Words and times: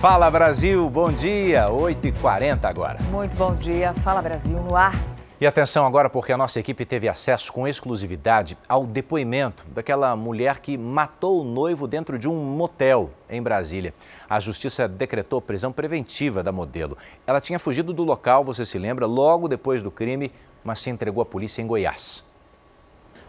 Fala 0.00 0.30
Brasil, 0.30 0.88
bom 0.88 1.12
dia, 1.12 1.66
8h40 1.66 2.64
agora. 2.64 2.98
Muito 3.10 3.36
bom 3.36 3.54
dia, 3.54 3.92
Fala 3.92 4.22
Brasil 4.22 4.58
no 4.58 4.74
ar. 4.74 4.94
E 5.38 5.46
atenção 5.46 5.86
agora, 5.86 6.08
porque 6.08 6.32
a 6.32 6.38
nossa 6.38 6.58
equipe 6.58 6.86
teve 6.86 7.06
acesso 7.06 7.52
com 7.52 7.68
exclusividade 7.68 8.56
ao 8.66 8.86
depoimento 8.86 9.66
daquela 9.68 10.16
mulher 10.16 10.58
que 10.60 10.78
matou 10.78 11.42
o 11.42 11.44
noivo 11.44 11.86
dentro 11.86 12.18
de 12.18 12.26
um 12.26 12.34
motel 12.34 13.10
em 13.28 13.42
Brasília. 13.42 13.92
A 14.26 14.40
justiça 14.40 14.88
decretou 14.88 15.38
prisão 15.42 15.70
preventiva 15.70 16.42
da 16.42 16.50
modelo. 16.50 16.96
Ela 17.26 17.38
tinha 17.38 17.58
fugido 17.58 17.92
do 17.92 18.02
local, 18.02 18.42
você 18.42 18.64
se 18.64 18.78
lembra, 18.78 19.04
logo 19.04 19.48
depois 19.48 19.82
do 19.82 19.90
crime, 19.90 20.32
mas 20.64 20.80
se 20.80 20.88
entregou 20.88 21.20
à 21.20 21.26
polícia 21.26 21.60
em 21.60 21.66
Goiás. 21.66 22.24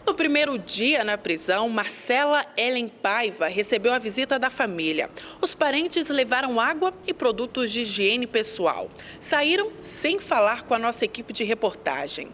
No 0.05 0.15
primeiro 0.15 0.57
dia 0.57 1.03
na 1.03 1.17
prisão, 1.17 1.69
Marcela 1.69 2.45
Ellen 2.57 2.87
Paiva 2.87 3.47
recebeu 3.47 3.93
a 3.93 3.99
visita 3.99 4.39
da 4.39 4.49
família. 4.49 5.09
Os 5.39 5.53
parentes 5.53 6.09
levaram 6.09 6.59
água 6.59 6.91
e 7.05 7.13
produtos 7.13 7.71
de 7.71 7.81
higiene 7.81 8.25
pessoal. 8.25 8.89
Saíram 9.19 9.71
sem 9.79 10.19
falar 10.19 10.63
com 10.63 10.73
a 10.73 10.79
nossa 10.79 11.05
equipe 11.05 11.31
de 11.31 11.43
reportagem. 11.43 12.29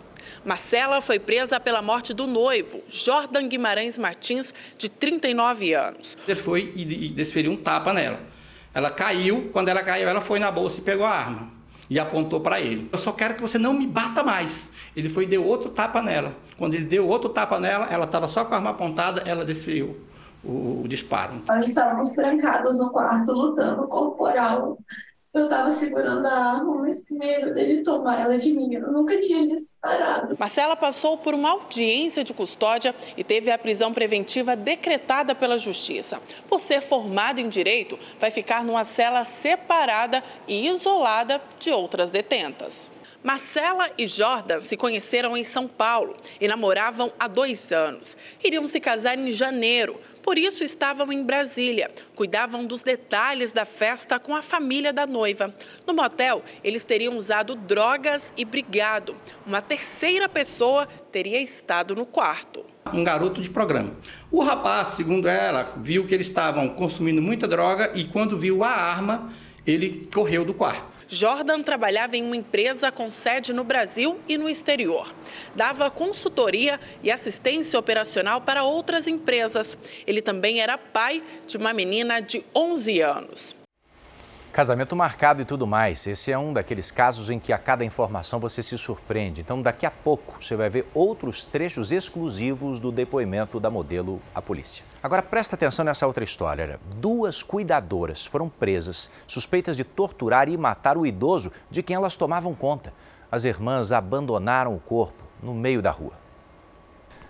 Marcela 0.46 1.02
foi 1.02 1.20
presa 1.20 1.60
pela 1.60 1.82
morte 1.82 2.14
do 2.14 2.26
noivo, 2.28 2.82
Jordan 2.88 3.48
Guimarães 3.48 3.98
Martins, 3.98 4.54
de 4.78 4.90
39 4.90 5.74
anos. 5.74 6.18
Ele 6.28 6.40
foi 6.40 6.74
e 6.76 7.10
desferiu 7.10 7.52
um 7.52 7.58
tapa 7.58 7.94
nela. 7.94 8.20
Ela 8.74 8.90
caiu, 8.90 9.50
quando 9.52 9.70
ela 9.70 9.84
caiu, 9.84 10.08
ela 10.08 10.22
foi 10.22 10.40
na 10.40 10.52
bolsa 10.52 10.80
e 10.80 10.84
pegou 10.84 11.06
a 11.06 11.12
arma 11.12 11.57
e 11.90 12.00
apontou 12.00 12.40
para 12.40 12.60
ele. 12.60 12.90
Eu 12.92 12.98
só 12.98 13.12
quero 13.12 13.36
que 13.36 13.42
você 13.42 13.58
não 13.58 13.74
me 13.74 13.88
bata 13.88 14.24
mais. 14.24 14.72
Ele 14.96 15.10
foi 15.10 15.24
e 15.24 15.28
deu 15.28 15.46
outro 15.46 15.70
tapa 15.70 16.02
nela. 16.02 16.34
Quando 16.58 16.74
ele 16.74 16.86
deu 16.86 17.08
outro 17.08 17.30
tapa 17.30 17.60
nela, 17.60 17.88
ela 17.90 18.06
estava 18.06 18.28
só 18.28 18.44
com 18.44 18.54
a 18.54 18.58
arma 18.58 18.72
apontada, 18.72 19.22
ela 19.26 19.46
desferiu 19.46 19.98
o, 20.44 20.82
o 20.84 20.88
disparo. 20.88 21.42
Nós 21.48 21.68
estávamos 21.68 22.12
trancados 22.12 22.80
no 22.80 22.92
quarto, 22.92 23.32
lutando 23.32 23.88
corporal. 23.88 24.78
Eu 25.38 25.46
estava 25.46 25.70
segurando 25.70 26.26
a 26.26 26.34
arma, 26.34 26.76
mas 26.80 27.06
medo 27.12 27.54
dele 27.54 27.84
tomar 27.84 28.20
ela 28.20 28.38
de 28.38 28.52
mim. 28.54 28.74
Eu 28.74 28.92
nunca 28.92 29.20
tinha 29.20 29.46
disparado. 29.48 30.36
Marcela 30.40 30.76
passou 30.76 31.18
por 31.18 31.34
uma 31.34 31.52
audiência 31.52 32.24
de 32.24 32.34
custódia 32.34 32.96
e 33.16 33.24
teve 33.24 33.52
a 33.52 33.58
prisão 33.58 33.94
preventiva 33.94 34.56
decretada 34.56 35.36
pela 35.36 35.58
Justiça. 35.58 36.20
Por 36.50 36.60
ser 36.60 36.82
formada 36.82 37.40
em 37.40 37.50
direito, 37.50 38.00
vai 38.20 38.32
ficar 38.32 38.64
numa 38.64 38.84
cela 38.84 39.24
separada 39.24 40.24
e 40.48 40.68
isolada 40.68 41.42
de 41.60 41.72
outras 41.72 42.10
detentas. 42.10 42.97
Marcela 43.24 43.90
e 43.98 44.08
Jordan 44.08 44.62
se 44.62 44.78
conheceram 44.78 45.36
em 45.36 45.44
São 45.44 45.68
Paulo 45.68 46.16
e 46.40 46.48
namoravam 46.48 47.12
há 47.20 47.28
dois 47.28 47.72
anos. 47.72 48.16
Iriam 48.44 48.68
se 48.68 48.80
casar 48.80 49.18
em 49.18 49.32
janeiro, 49.32 50.00
por 50.22 50.38
isso 50.38 50.64
estavam 50.64 51.12
em 51.12 51.24
Brasília. 51.24 51.90
Cuidavam 52.16 52.66
dos 52.66 52.82
detalhes 52.82 53.52
da 53.52 53.66
festa 53.66 54.20
com 54.20 54.36
a 54.36 54.42
família 54.42 54.94
da 54.94 55.08
noiva. 55.08 55.54
No 55.86 55.94
motel, 55.94 56.44
eles 56.64 56.84
teriam 56.84 57.18
usado 57.18 57.56
drogas 57.56 58.32
e 58.38 58.46
brigado. 58.46 59.16
Uma 59.46 59.62
terceira 59.62 60.30
pessoa 60.30 60.86
teria 61.12 61.42
estado 61.42 61.96
no 61.96 62.06
quarto. 62.06 62.66
Um 62.94 63.04
garoto 63.04 63.42
de 63.42 63.50
programa. 63.50 63.96
O 64.30 64.44
rapaz, 64.44 64.90
segundo 64.90 65.28
ela, 65.28 65.74
viu 65.78 66.06
que 66.06 66.14
eles 66.14 66.28
estavam 66.28 66.70
consumindo 66.70 67.22
muita 67.22 67.48
droga 67.48 67.92
e 67.96 68.04
quando 68.04 68.38
viu 68.38 68.64
a 68.64 68.70
arma, 68.70 69.34
ele 69.66 70.10
correu 70.14 70.46
do 70.46 70.54
quarto. 70.54 70.97
Jordan 71.10 71.64
trabalhava 71.64 72.18
em 72.18 72.24
uma 72.24 72.36
empresa 72.36 72.92
com 72.92 73.10
sede 73.10 73.54
no 73.54 73.64
Brasil 73.64 74.20
e 74.28 74.38
no 74.38 74.50
exterior. 74.50 75.14
Dava 75.56 75.90
consultoria 75.90 76.80
e 77.02 77.10
assistência 77.10 77.80
operacional 77.80 78.42
para 78.42 78.64
outras 78.64 79.08
empresas. 79.08 79.78
Ele 80.06 80.22
também 80.22 80.60
era 80.60 80.78
pai 80.78 81.24
de 81.46 81.56
uma 81.56 81.74
menina 81.74 82.20
de 82.20 82.44
11 82.54 83.02
anos. 83.02 83.56
Casamento 84.52 84.96
marcado 84.96 85.42
e 85.42 85.46
tudo 85.46 85.68
mais. 85.68 86.08
Esse 86.08 86.32
é 86.32 86.38
um 86.38 86.52
daqueles 86.52 86.90
casos 86.90 87.30
em 87.30 87.40
que 87.40 87.54
a 87.54 87.58
cada 87.58 87.86
informação 87.86 88.40
você 88.40 88.64
se 88.64 88.78
surpreende. 88.78 89.42
Então, 89.42 89.62
daqui 89.62 89.86
a 89.86 89.92
pouco, 89.92 90.44
você 90.44 90.56
vai 90.56 90.70
ver 90.70 90.88
outros 90.94 91.46
trechos 91.46 91.92
exclusivos 91.92 92.80
do 92.80 92.92
depoimento 92.92 93.60
da 93.60 93.70
modelo 93.70 94.20
à 94.34 94.42
polícia. 94.42 94.84
Agora, 95.08 95.24
presta 95.24 95.56
atenção 95.56 95.86
nessa 95.86 96.06
outra 96.06 96.22
história. 96.22 96.82
Duas 96.98 97.42
cuidadoras 97.42 98.26
foram 98.26 98.50
presas, 98.50 99.10
suspeitas 99.26 99.78
de 99.78 99.86
torturar 99.86 100.50
e 100.50 100.58
matar 100.58 100.98
o 100.98 101.06
idoso 101.06 101.50
de 101.72 101.82
quem 101.82 101.96
elas 101.96 102.18
tomavam 102.18 102.54
conta. 102.54 102.94
As 103.32 103.46
irmãs 103.46 103.94
abandonaram 103.94 104.76
o 104.76 104.82
corpo 104.82 105.24
no 105.42 105.54
meio 105.54 105.82
da 105.82 105.92
rua. 105.92 106.12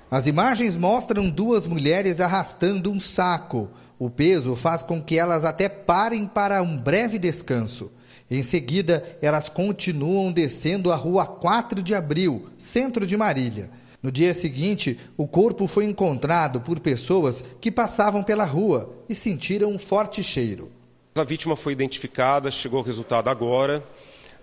As 0.10 0.26
imagens 0.26 0.76
mostram 0.76 1.30
duas 1.30 1.68
mulheres 1.68 2.20
arrastando 2.20 2.92
um 2.92 3.00
saco. 3.00 3.70
O 4.00 4.10
peso 4.10 4.56
faz 4.56 4.82
com 4.82 5.00
que 5.00 5.20
elas 5.20 5.46
até 5.46 5.70
parem 5.70 6.26
para 6.26 6.64
um 6.64 6.76
breve 6.76 7.20
descanso. 7.20 7.92
Em 8.28 8.42
seguida, 8.42 9.20
elas 9.22 9.50
continuam 9.50 10.32
descendo 10.32 10.92
a 10.92 10.96
rua 10.96 11.28
4 11.28 11.84
de 11.84 11.94
abril, 11.94 12.50
centro 12.58 13.06
de 13.06 13.16
Marília. 13.16 13.70
No 14.08 14.12
dia 14.12 14.34
seguinte, 14.34 14.98
o 15.18 15.28
corpo 15.28 15.68
foi 15.68 15.84
encontrado 15.84 16.62
por 16.62 16.80
pessoas 16.80 17.44
que 17.60 17.70
passavam 17.70 18.24
pela 18.24 18.46
rua 18.46 18.96
e 19.10 19.14
sentiram 19.14 19.70
um 19.70 19.78
forte 19.78 20.24
cheiro. 20.24 20.72
A 21.20 21.26
vítima 21.26 21.58
foi 21.58 21.74
identificada, 21.74 22.50
chegou 22.50 22.80
o 22.80 22.84
resultado 22.84 23.30
agora 23.30 23.84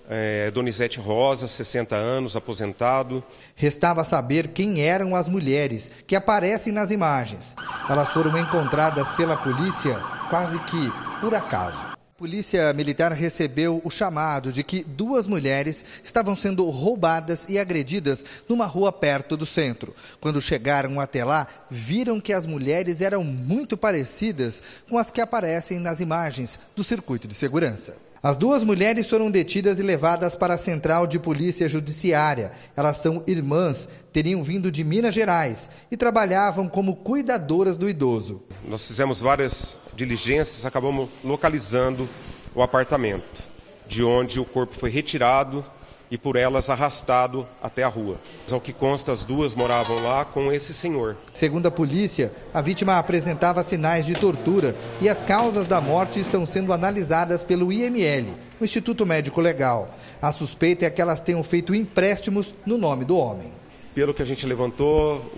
é, 0.06 0.50
Donizete 0.50 1.00
Rosa, 1.00 1.48
60 1.48 1.96
anos, 1.96 2.36
aposentado. 2.36 3.24
Restava 3.54 4.04
saber 4.04 4.48
quem 4.48 4.82
eram 4.82 5.16
as 5.16 5.28
mulheres 5.28 5.90
que 6.06 6.14
aparecem 6.14 6.72
nas 6.72 6.90
imagens. 6.90 7.56
Elas 7.88 8.12
foram 8.12 8.36
encontradas 8.38 9.10
pela 9.12 9.36
polícia 9.36 9.98
quase 10.28 10.58
que 10.64 10.92
por 11.20 11.34
acaso. 11.34 11.93
Polícia 12.16 12.72
militar 12.72 13.10
recebeu 13.10 13.82
o 13.84 13.90
chamado 13.90 14.52
de 14.52 14.62
que 14.62 14.84
duas 14.84 15.26
mulheres 15.26 15.84
estavam 16.04 16.36
sendo 16.36 16.64
roubadas 16.70 17.44
e 17.48 17.58
agredidas 17.58 18.24
numa 18.48 18.66
rua 18.66 18.92
perto 18.92 19.36
do 19.36 19.44
centro. 19.44 19.92
Quando 20.20 20.40
chegaram 20.40 21.00
até 21.00 21.24
lá, 21.24 21.48
viram 21.68 22.20
que 22.20 22.32
as 22.32 22.46
mulheres 22.46 23.00
eram 23.00 23.24
muito 23.24 23.76
parecidas 23.76 24.62
com 24.88 24.96
as 24.96 25.10
que 25.10 25.20
aparecem 25.20 25.80
nas 25.80 25.98
imagens 25.98 26.56
do 26.76 26.84
circuito 26.84 27.26
de 27.26 27.34
segurança. 27.34 27.96
As 28.22 28.36
duas 28.36 28.62
mulheres 28.62 29.10
foram 29.10 29.28
detidas 29.28 29.80
e 29.80 29.82
levadas 29.82 30.36
para 30.36 30.54
a 30.54 30.58
Central 30.58 31.08
de 31.08 31.18
Polícia 31.18 31.68
Judiciária. 31.68 32.52
Elas 32.76 32.98
são 32.98 33.24
irmãs, 33.26 33.88
teriam 34.12 34.40
vindo 34.40 34.70
de 34.70 34.84
Minas 34.84 35.16
Gerais 35.16 35.68
e 35.90 35.96
trabalhavam 35.96 36.68
como 36.68 36.94
cuidadoras 36.94 37.76
do 37.76 37.88
idoso. 37.88 38.40
Nós 38.66 38.86
fizemos 38.86 39.20
várias 39.20 39.78
diligências, 39.94 40.66
acabamos 40.66 41.08
localizando 41.22 42.08
o 42.54 42.62
apartamento, 42.62 43.42
de 43.86 44.02
onde 44.02 44.38
o 44.38 44.44
corpo 44.44 44.74
foi 44.78 44.90
retirado 44.90 45.64
e 46.10 46.18
por 46.18 46.36
elas 46.36 46.70
arrastado 46.70 47.46
até 47.62 47.82
a 47.82 47.88
rua. 47.88 48.20
Ao 48.50 48.60
que 48.60 48.72
consta, 48.72 49.10
as 49.10 49.24
duas 49.24 49.54
moravam 49.54 50.02
lá 50.02 50.24
com 50.24 50.52
esse 50.52 50.74
senhor. 50.74 51.16
Segundo 51.32 51.66
a 51.66 51.70
polícia, 51.70 52.32
a 52.52 52.60
vítima 52.60 52.98
apresentava 52.98 53.62
sinais 53.62 54.06
de 54.06 54.12
tortura 54.12 54.76
e 55.00 55.08
as 55.08 55.22
causas 55.22 55.66
da 55.66 55.80
morte 55.80 56.20
estão 56.20 56.46
sendo 56.46 56.72
analisadas 56.72 57.42
pelo 57.42 57.72
IML, 57.72 58.34
o 58.60 58.64
Instituto 58.64 59.04
Médico 59.06 59.40
Legal. 59.40 59.92
A 60.20 60.30
suspeita 60.30 60.86
é 60.86 60.90
que 60.90 61.02
elas 61.02 61.20
tenham 61.20 61.42
feito 61.42 61.74
empréstimos 61.74 62.54
no 62.64 62.78
nome 62.78 63.04
do 63.04 63.16
homem. 63.16 63.52
Pelo 63.94 64.14
que 64.14 64.22
a 64.22 64.26
gente 64.26 64.46
levantou 64.46 65.32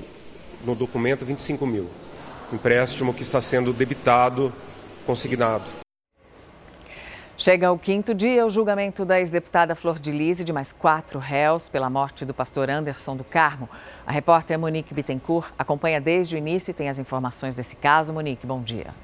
no 0.65 0.75
documento, 0.75 1.25
25 1.25 1.67
mil. 1.67 1.89
Empréstimo 2.53 3.13
que 3.13 3.23
está 3.23 3.41
sendo 3.41 3.73
debitado, 3.73 4.53
consignado. 5.05 5.65
Chega 7.39 7.71
o 7.71 7.79
quinto 7.79 8.15
dia 8.15 8.47
o 8.47 8.49
julgamento 8.49 9.05
da 9.05 9.21
ex-deputada 9.21 9.75
Flor 9.75 9.99
de 9.99 10.11
Lise 10.11 10.43
de 10.43 10.55
mais 10.55 10.73
quatro 10.73 11.19
réus 11.19 11.69
pela 11.69 11.91
morte 11.91 12.25
do 12.25 12.33
pastor 12.33 12.71
Anderson 12.71 13.15
do 13.15 13.25
Carmo. 13.25 13.69
A 14.07 14.13
repórter 14.13 14.59
Monique 14.59 14.95
Bittencourt 14.95 15.53
acompanha 15.59 16.01
desde 16.01 16.35
o 16.35 16.39
início 16.39 16.71
e 16.71 16.75
tem 16.75 16.89
as 16.89 16.99
informações 16.99 17.55
desse 17.55 17.77
caso. 17.77 18.13
Monique, 18.13 18.47
bom 18.47 18.63
dia. 18.63 18.95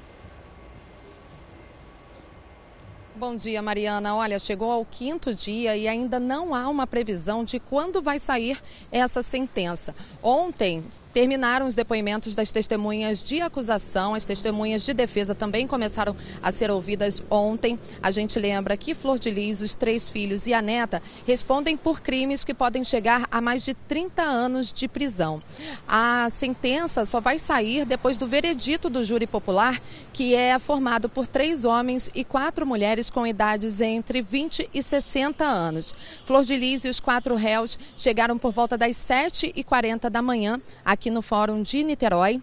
Bom 3.15 3.35
dia, 3.35 3.61
Mariana. 3.61 4.15
Olha, 4.15 4.39
chegou 4.39 4.71
ao 4.71 4.83
quinto 4.83 5.35
dia 5.35 5.77
e 5.77 5.87
ainda 5.87 6.19
não 6.19 6.55
há 6.55 6.67
uma 6.67 6.87
previsão 6.87 7.43
de 7.43 7.59
quando 7.59 8.01
vai 8.01 8.17
sair 8.17 8.59
essa 8.91 9.21
sentença. 9.21 9.93
Ontem 10.23 10.83
Terminaram 11.13 11.67
os 11.67 11.75
depoimentos 11.75 12.33
das 12.33 12.51
testemunhas 12.51 13.21
de 13.21 13.39
acusação, 13.39 14.15
as 14.15 14.25
testemunhas 14.25 14.83
de 14.83 14.95
defesa 14.95 15.35
também 15.35 15.67
começaram 15.67 16.15
a 16.41 16.51
ser 16.51 16.71
ouvidas 16.71 17.21
ontem. 17.29 17.79
A 18.01 18.09
gente 18.09 18.39
lembra 18.39 18.75
que 18.75 18.95
Flor 18.95 19.19
de 19.19 19.29
Lis, 19.29 19.61
os 19.61 19.75
três 19.75 20.09
filhos 20.09 20.47
e 20.47 20.55
a 20.55 20.61
neta 20.61 21.03
respondem 21.27 21.77
por 21.77 22.01
crimes 22.01 22.43
que 22.43 22.51
podem 22.51 22.83
chegar 22.83 23.27
a 23.29 23.39
mais 23.39 23.63
de 23.63 23.75
30 23.75 24.23
anos 24.23 24.73
de 24.73 24.87
prisão. 24.87 25.39
A 25.87 26.27
sentença 26.31 27.05
só 27.05 27.21
vai 27.21 27.37
sair 27.37 27.85
depois 27.85 28.17
do 28.17 28.27
veredito 28.27 28.89
do 28.89 29.03
júri 29.03 29.27
popular, 29.27 29.79
que 30.11 30.33
é 30.33 30.57
formado 30.57 31.07
por 31.07 31.27
três 31.27 31.63
homens 31.63 32.09
e 32.15 32.23
quatro 32.23 32.65
mulheres 32.65 33.11
com 33.11 33.27
idades 33.27 33.81
entre 33.81 34.23
20 34.23 34.67
e 34.73 34.81
60 34.81 35.45
anos. 35.45 35.93
Flor 36.25 36.43
de 36.43 36.55
Lis 36.55 36.85
e 36.85 36.89
os 36.89 36.99
quatro 36.99 37.35
réus 37.35 37.77
chegaram 37.95 38.35
por 38.35 38.51
volta 38.51 38.75
das 38.75 38.95
7h40 38.97 40.09
da 40.09 40.19
manhã 40.19 40.59
aqui 40.83 41.02
aqui 41.03 41.11
no 41.11 41.21
Fórum 41.21 41.61
de 41.61 41.83
Niterói. 41.83 42.41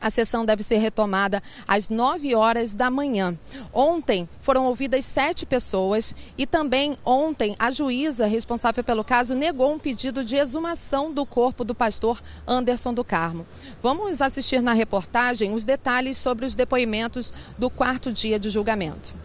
A 0.00 0.10
sessão 0.10 0.44
deve 0.44 0.64
ser 0.64 0.78
retomada 0.78 1.40
às 1.66 1.88
9 1.88 2.34
horas 2.34 2.74
da 2.74 2.90
manhã. 2.90 3.38
Ontem 3.72 4.28
foram 4.42 4.66
ouvidas 4.66 5.04
sete 5.04 5.46
pessoas 5.46 6.12
e 6.36 6.44
também 6.44 6.98
ontem 7.04 7.54
a 7.56 7.70
juíza 7.70 8.26
responsável 8.26 8.82
pelo 8.82 9.04
caso 9.04 9.32
negou 9.36 9.72
um 9.72 9.78
pedido 9.78 10.24
de 10.24 10.34
exumação 10.34 11.12
do 11.12 11.24
corpo 11.24 11.64
do 11.64 11.72
pastor 11.72 12.20
Anderson 12.48 12.92
do 12.92 13.04
Carmo. 13.04 13.46
Vamos 13.80 14.20
assistir 14.20 14.60
na 14.60 14.72
reportagem 14.72 15.54
os 15.54 15.64
detalhes 15.64 16.18
sobre 16.18 16.44
os 16.44 16.56
depoimentos 16.56 17.32
do 17.56 17.70
quarto 17.70 18.12
dia 18.12 18.40
de 18.40 18.50
julgamento. 18.50 19.23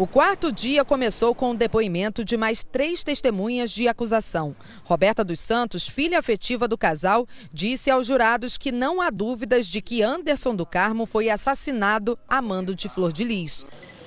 O 0.00 0.06
quarto 0.06 0.50
dia 0.50 0.82
começou 0.82 1.34
com 1.34 1.50
o 1.50 1.54
depoimento 1.54 2.24
de 2.24 2.34
mais 2.34 2.64
três 2.64 3.04
testemunhas 3.04 3.70
de 3.70 3.86
acusação. 3.86 4.56
Roberta 4.82 5.22
dos 5.22 5.40
Santos, 5.40 5.86
filha 5.86 6.18
afetiva 6.18 6.66
do 6.66 6.78
casal, 6.78 7.28
disse 7.52 7.90
aos 7.90 8.06
jurados 8.06 8.56
que 8.56 8.72
não 8.72 9.02
há 9.02 9.10
dúvidas 9.10 9.66
de 9.66 9.82
que 9.82 10.02
Anderson 10.02 10.56
do 10.56 10.64
Carmo 10.64 11.04
foi 11.04 11.28
assassinado 11.28 12.18
a 12.26 12.40
mando 12.40 12.74
de 12.74 12.88
Flor 12.88 13.12
de 13.12 13.24
Lis. 13.24 13.66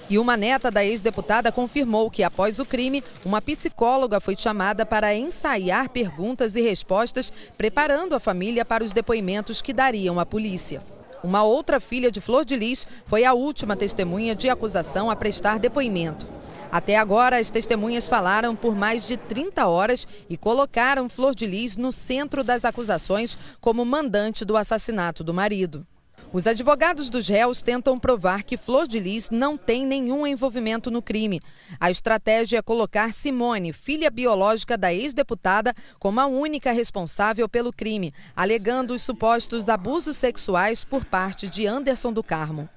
E 0.10 0.18
uma 0.18 0.36
neta 0.36 0.72
da 0.72 0.84
ex-deputada 0.84 1.52
confirmou 1.52 2.10
que, 2.10 2.24
após 2.24 2.58
o 2.58 2.66
crime, 2.66 3.04
uma 3.24 3.40
psicóloga 3.40 4.20
foi 4.20 4.36
chamada 4.36 4.88
para 4.88 5.14
ensaiar 5.14 5.90
perguntas 5.90 6.56
e 6.56 6.62
respostas, 6.64 7.32
preparando 7.56 8.16
a 8.16 8.20
família 8.20 8.66
para 8.66 8.84
os 8.84 8.94
depoimentos 8.94 9.62
que 9.62 9.72
dariam 9.72 10.20
à 10.20 10.26
polícia. 10.26 10.82
Uma 11.24 11.42
outra 11.42 11.80
filha 11.80 12.12
de 12.12 12.20
Flor 12.20 12.44
de 12.44 12.54
Lis 12.54 12.86
foi 13.06 13.24
a 13.24 13.34
última 13.34 13.78
testemunha 13.78 14.36
de 14.36 14.50
acusação 14.50 15.10
a 15.10 15.16
prestar 15.16 15.58
depoimento. 15.58 16.26
Até 16.70 16.98
agora, 16.98 17.40
as 17.40 17.50
testemunhas 17.50 18.08
falaram 18.08 18.58
por 18.58 18.76
mais 18.76 19.08
de 19.08 19.16
30 19.16 19.66
horas 19.66 20.06
e 20.30 20.36
colocaram 20.36 21.08
Flor 21.08 21.34
de 21.34 21.46
Lis 21.46 21.78
no 21.78 21.94
centro 21.94 22.44
das 22.44 22.66
acusações 22.66 23.38
como 23.62 23.86
mandante 23.86 24.44
do 24.44 24.58
assassinato 24.58 25.24
do 25.24 25.34
marido. 25.34 25.88
Os 26.34 26.48
advogados 26.48 27.12
dos 27.12 27.28
réus 27.28 27.62
tentam 27.62 28.00
provar 28.00 28.42
que 28.42 28.58
Flor 28.58 28.88
de 28.88 29.00
Lis 29.00 29.30
não 29.30 29.56
tem 29.56 29.86
nenhum 29.86 30.26
envolvimento 30.26 30.90
no 30.90 31.00
crime. 31.00 31.40
A 31.80 31.92
estratégia 31.92 32.58
é 32.58 32.62
colocar 32.64 33.14
Simone, 33.14 33.72
filha 33.72 34.10
biológica 34.10 34.76
da 34.76 34.92
ex-deputada, 34.92 35.76
como 36.00 36.20
a 36.20 36.26
única 36.26 36.72
responsável 36.72 37.48
pelo 37.48 37.72
crime, 37.72 38.12
alegando 38.36 38.96
os 38.96 39.04
supostos 39.04 39.70
abusos 39.70 40.18
sexuais 40.18 40.84
por 40.84 41.06
parte 41.06 41.48
de 41.48 41.68
Anderson 41.68 42.12
do 42.12 42.24
Carmo. 42.24 42.68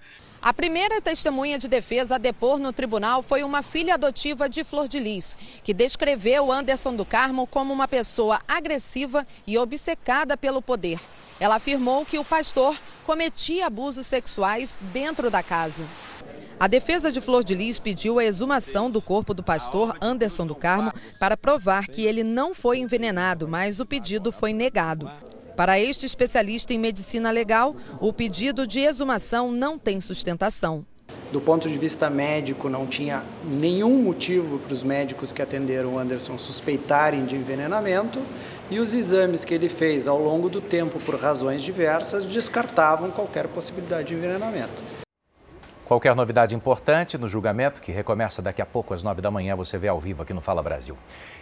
A 0.40 0.52
primeira 0.52 1.00
testemunha 1.00 1.58
de 1.58 1.66
defesa 1.66 2.14
a 2.14 2.18
depor 2.18 2.58
no 2.58 2.72
tribunal 2.72 3.22
foi 3.22 3.42
uma 3.42 3.62
filha 3.62 3.94
adotiva 3.94 4.48
de 4.48 4.62
Flor 4.62 4.86
de 4.86 4.98
Lis, 4.98 5.36
que 5.64 5.74
descreveu 5.74 6.52
Anderson 6.52 6.94
do 6.94 7.04
Carmo 7.04 7.46
como 7.46 7.72
uma 7.72 7.88
pessoa 7.88 8.40
agressiva 8.46 9.26
e 9.46 9.58
obcecada 9.58 10.36
pelo 10.36 10.62
poder. 10.62 11.00
Ela 11.40 11.56
afirmou 11.56 12.04
que 12.04 12.18
o 12.18 12.24
pastor 12.24 12.78
cometia 13.04 13.66
abusos 13.66 14.06
sexuais 14.06 14.78
dentro 14.92 15.30
da 15.30 15.42
casa. 15.42 15.84
A 16.58 16.66
defesa 16.66 17.12
de 17.12 17.20
Flor 17.20 17.44
de 17.44 17.54
Lis 17.54 17.78
pediu 17.78 18.18
a 18.18 18.24
exumação 18.24 18.90
do 18.90 19.02
corpo 19.02 19.34
do 19.34 19.42
pastor 19.42 19.96
Anderson 20.00 20.46
do 20.46 20.54
Carmo 20.54 20.92
para 21.18 21.36
provar 21.36 21.86
que 21.86 22.06
ele 22.06 22.24
não 22.24 22.54
foi 22.54 22.78
envenenado, 22.78 23.46
mas 23.46 23.80
o 23.80 23.84
pedido 23.84 24.32
foi 24.32 24.52
negado. 24.52 25.10
Para 25.56 25.80
este 25.80 26.04
especialista 26.04 26.74
em 26.74 26.78
medicina 26.78 27.30
legal, 27.30 27.74
o 27.98 28.12
pedido 28.12 28.66
de 28.66 28.80
exumação 28.80 29.50
não 29.50 29.78
tem 29.78 30.02
sustentação. 30.02 30.84
Do 31.32 31.40
ponto 31.40 31.66
de 31.66 31.78
vista 31.78 32.10
médico, 32.10 32.68
não 32.68 32.86
tinha 32.86 33.22
nenhum 33.42 34.02
motivo 34.02 34.58
para 34.58 34.74
os 34.74 34.82
médicos 34.82 35.32
que 35.32 35.40
atenderam 35.40 35.94
o 35.94 35.98
Anderson 35.98 36.36
suspeitarem 36.36 37.24
de 37.24 37.36
envenenamento 37.36 38.20
e 38.70 38.78
os 38.78 38.94
exames 38.94 39.46
que 39.46 39.54
ele 39.54 39.70
fez 39.70 40.06
ao 40.06 40.20
longo 40.20 40.50
do 40.50 40.60
tempo, 40.60 41.00
por 41.00 41.14
razões 41.18 41.62
diversas, 41.62 42.24
descartavam 42.24 43.10
qualquer 43.10 43.48
possibilidade 43.48 44.08
de 44.08 44.14
envenenamento. 44.14 44.95
Qualquer 45.86 46.16
novidade 46.16 46.52
importante 46.52 47.16
no 47.16 47.28
julgamento, 47.28 47.80
que 47.80 47.92
recomeça 47.92 48.42
daqui 48.42 48.60
a 48.60 48.66
pouco 48.66 48.92
às 48.92 49.04
nove 49.04 49.22
da 49.22 49.30
manhã, 49.30 49.54
você 49.54 49.78
vê 49.78 49.86
ao 49.86 50.00
vivo 50.00 50.24
aqui 50.24 50.34
no 50.34 50.40
Fala 50.40 50.60
Brasil. 50.60 50.96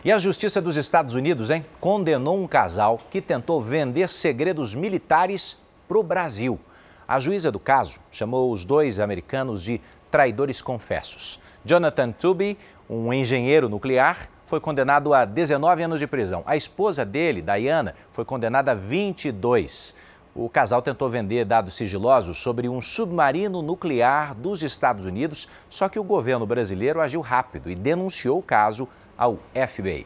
E 0.05 0.13
a 0.13 0.19
Justiça 0.19 0.61
dos 0.61 0.77
Estados 0.77 1.15
Unidos, 1.15 1.49
hein, 1.49 1.65
condenou 1.81 2.39
um 2.39 2.47
casal 2.47 3.01
que 3.11 3.23
tentou 3.23 3.63
vender 3.63 4.07
segredos 4.07 4.75
militares 4.75 5.57
para 5.89 5.97
o 5.97 6.03
Brasil. 6.03 6.61
A 7.09 7.19
juíza 7.19 7.51
do 7.51 7.59
caso 7.59 8.01
chamou 8.11 8.53
os 8.53 8.67
dois 8.67 9.01
americanos 9.01 9.63
de 9.63 9.81
traidores 10.11 10.61
confessos. 10.61 11.41
Jonathan 11.65 12.13
Tubby, 12.13 12.59
um 12.89 13.15
engenheiro 13.15 13.67
nuclear, 13.71 14.29
foi 14.45 14.61
condenado 14.61 15.15
a 15.15 15.25
19 15.25 15.85
anos 15.85 15.99
de 15.99 16.07
prisão. 16.07 16.43
A 16.45 16.55
esposa 16.55 17.03
dele, 17.03 17.41
Diana, 17.41 17.95
foi 18.11 18.27
condenada 18.27 18.73
a 18.73 18.75
22. 18.75 19.97
O 20.37 20.49
casal 20.49 20.83
tentou 20.83 21.09
vender 21.09 21.45
dados 21.45 21.75
sigilosos 21.75 22.39
sobre 22.39 22.69
um 22.69 22.83
submarino 22.83 23.63
nuclear 23.63 24.35
dos 24.35 24.65
Estados 24.65 25.05
Unidos, 25.05 25.49
só 25.71 25.89
que 25.89 25.99
o 25.99 26.03
governo 26.03 26.45
brasileiro 26.45 27.01
agiu 27.01 27.21
rápido 27.21 27.71
e 27.71 27.75
denunciou 27.77 28.41
o 28.41 28.43
caso 28.43 28.89
ao 29.17 29.39
FBI. 29.55 30.05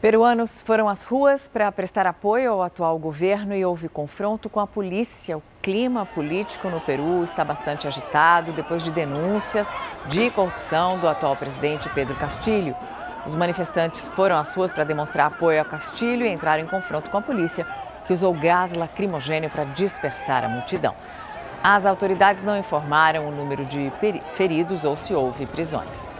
Peruanos 0.00 0.60
foram 0.60 0.88
às 0.88 1.04
ruas 1.04 1.46
para 1.46 1.70
prestar 1.70 2.08
apoio 2.08 2.52
ao 2.52 2.62
atual 2.62 2.98
governo 2.98 3.54
e 3.54 3.64
houve 3.64 3.88
confronto 3.88 4.48
com 4.48 4.58
a 4.58 4.66
polícia. 4.66 5.38
O 5.38 5.42
clima 5.62 6.04
político 6.04 6.68
no 6.68 6.80
Peru 6.80 7.22
está 7.22 7.44
bastante 7.44 7.86
agitado 7.86 8.50
depois 8.50 8.82
de 8.82 8.90
denúncias 8.90 9.72
de 10.08 10.28
corrupção 10.30 10.98
do 10.98 11.08
atual 11.08 11.36
presidente 11.36 11.88
Pedro 11.90 12.16
Castilho. 12.16 12.76
Os 13.26 13.34
manifestantes 13.34 14.08
foram 14.08 14.38
às 14.38 14.54
ruas 14.54 14.72
para 14.72 14.84
demonstrar 14.84 15.26
apoio 15.26 15.60
a 15.60 15.64
Castilho 15.64 16.24
e 16.24 16.32
entraram 16.32 16.62
em 16.62 16.66
confronto 16.66 17.10
com 17.10 17.18
a 17.18 17.22
polícia, 17.22 17.66
que 18.08 18.12
usou 18.14 18.32
gás 18.32 18.72
lacrimogêneo 18.72 19.50
para 19.50 19.64
dispersar 19.64 20.42
a 20.42 20.48
multidão. 20.48 20.94
As 21.62 21.84
autoridades 21.84 22.42
não 22.42 22.56
informaram 22.56 23.28
o 23.28 23.30
número 23.30 23.66
de 23.66 23.92
feridos 24.32 24.84
ou 24.86 24.96
se 24.96 25.12
houve 25.12 25.44
prisões. 25.44 26.14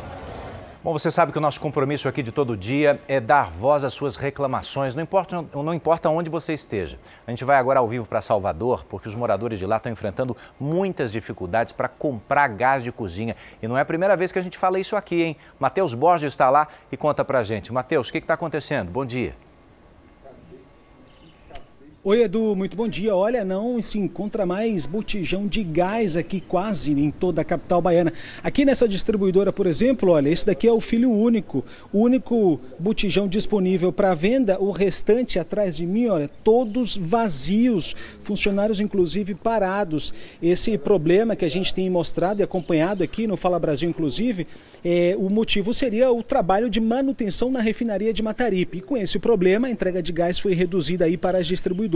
Bom, 0.85 0.93
você 0.93 1.11
sabe 1.11 1.33
que 1.33 1.39
o 1.39 1.41
nosso 1.41 1.59
compromisso 1.61 2.07
aqui 2.07 2.23
de 2.23 2.31
todo 2.31 2.59
dia 2.59 3.01
é 3.09 3.19
dar 3.19 3.51
voz 3.51 3.85
às 3.85 3.95
suas 3.95 4.17
reclamações, 4.17 4.95
não 4.95 5.03
importa, 5.03 5.43
não 5.55 5.73
importa 5.73 6.11
onde 6.11 6.31
você 6.31 6.53
esteja. 6.53 6.99
A 7.27 7.31
gente 7.31 7.43
vai 7.43 7.57
agora 7.57 7.81
ao 7.81 7.89
vivo 7.89 8.07
para 8.07 8.21
Salvador, 8.21 8.85
porque 8.85 9.09
os 9.09 9.15
moradores 9.15 9.59
de 9.59 9.65
lá 9.65 9.79
estão 9.79 9.91
enfrentando 9.91 10.37
muitas 10.61 11.11
dificuldades 11.11 11.73
para 11.73 11.89
comprar 11.89 12.49
gás 12.49 12.85
de 12.85 12.93
cozinha. 12.93 13.35
E 13.63 13.67
não 13.67 13.79
é 13.79 13.81
a 13.81 13.87
primeira 13.87 14.15
vez 14.15 14.31
que 14.31 14.39
a 14.39 14.43
gente 14.43 14.59
fala 14.59 14.79
isso 14.79 14.95
aqui, 14.95 15.23
hein? 15.23 15.37
Matheus 15.59 15.95
Borges 15.95 16.33
está 16.33 16.51
lá 16.51 16.69
e 16.93 16.99
conta 16.99 17.25
para 17.25 17.39
a 17.39 17.43
gente. 17.43 17.73
Matheus, 17.73 18.11
o 18.11 18.13
que 18.13 18.19
está 18.19 18.35
acontecendo? 18.35 18.91
Bom 18.91 19.07
dia. 19.07 19.48
Oi, 22.05 22.23
Edu, 22.23 22.55
muito 22.55 22.77
bom 22.77 22.87
dia. 22.87 23.15
Olha, 23.15 23.45
não 23.45 23.83
se 23.83 23.99
encontra 23.99 24.47
mais 24.47 24.87
botijão 24.87 25.49
de 25.49 25.65
gás 25.65 26.17
aqui 26.17 26.41
quase 26.41 26.93
em 26.93 27.11
toda 27.11 27.43
a 27.43 27.45
capital 27.45 27.83
baiana. 27.83 28.13
Aqui 28.41 28.65
nessa 28.65 28.87
distribuidora, 28.87 29.53
por 29.53 29.67
exemplo, 29.67 30.13
olha, 30.13 30.29
esse 30.29 30.47
daqui 30.47 30.69
é 30.69 30.73
o 30.73 30.81
filho 30.81 31.11
único, 31.11 31.65
o 31.93 32.03
único 32.03 32.61
botijão 32.79 33.27
disponível 33.27 33.93
para 33.93 34.15
venda. 34.15 34.63
O 34.63 34.71
restante 34.71 35.41
atrás 35.41 35.77
de 35.77 35.85
mim, 35.85 36.07
olha, 36.07 36.31
todos 36.45 36.97
vazios, 36.97 37.97
funcionários 38.23 38.79
inclusive 38.79 39.35
parados. 39.35 40.15
Esse 40.41 40.79
problema 40.79 41.35
que 41.35 41.45
a 41.45 41.51
gente 41.51 41.75
tem 41.75 41.91
mostrado 41.91 42.41
e 42.41 42.45
acompanhado 42.45 43.03
aqui 43.03 43.27
no 43.27 43.37
Fala 43.37 43.59
Brasil, 43.59 43.91
inclusive, 43.91 44.47
é, 44.85 45.17
o 45.19 45.29
motivo 45.29 45.75
seria 45.75 46.13
o 46.13 46.23
trabalho 46.23 46.71
de 46.71 46.81
manutenção 46.81 47.51
na 47.51 47.61
refinaria 47.61 48.15
de 48.15 48.23
Mataripe. 48.23 48.79
E 48.79 48.83
com 48.83 48.97
esse 48.97 49.19
problema, 49.19 49.67
a 49.67 49.71
entrega 49.71 50.01
de 50.01 50.13
gás 50.13 50.39
foi 50.39 50.55
reduzida 50.55 51.05
aí 51.05 51.17
para 51.17 51.39
as 51.39 51.47
distribuidoras. 51.49 51.88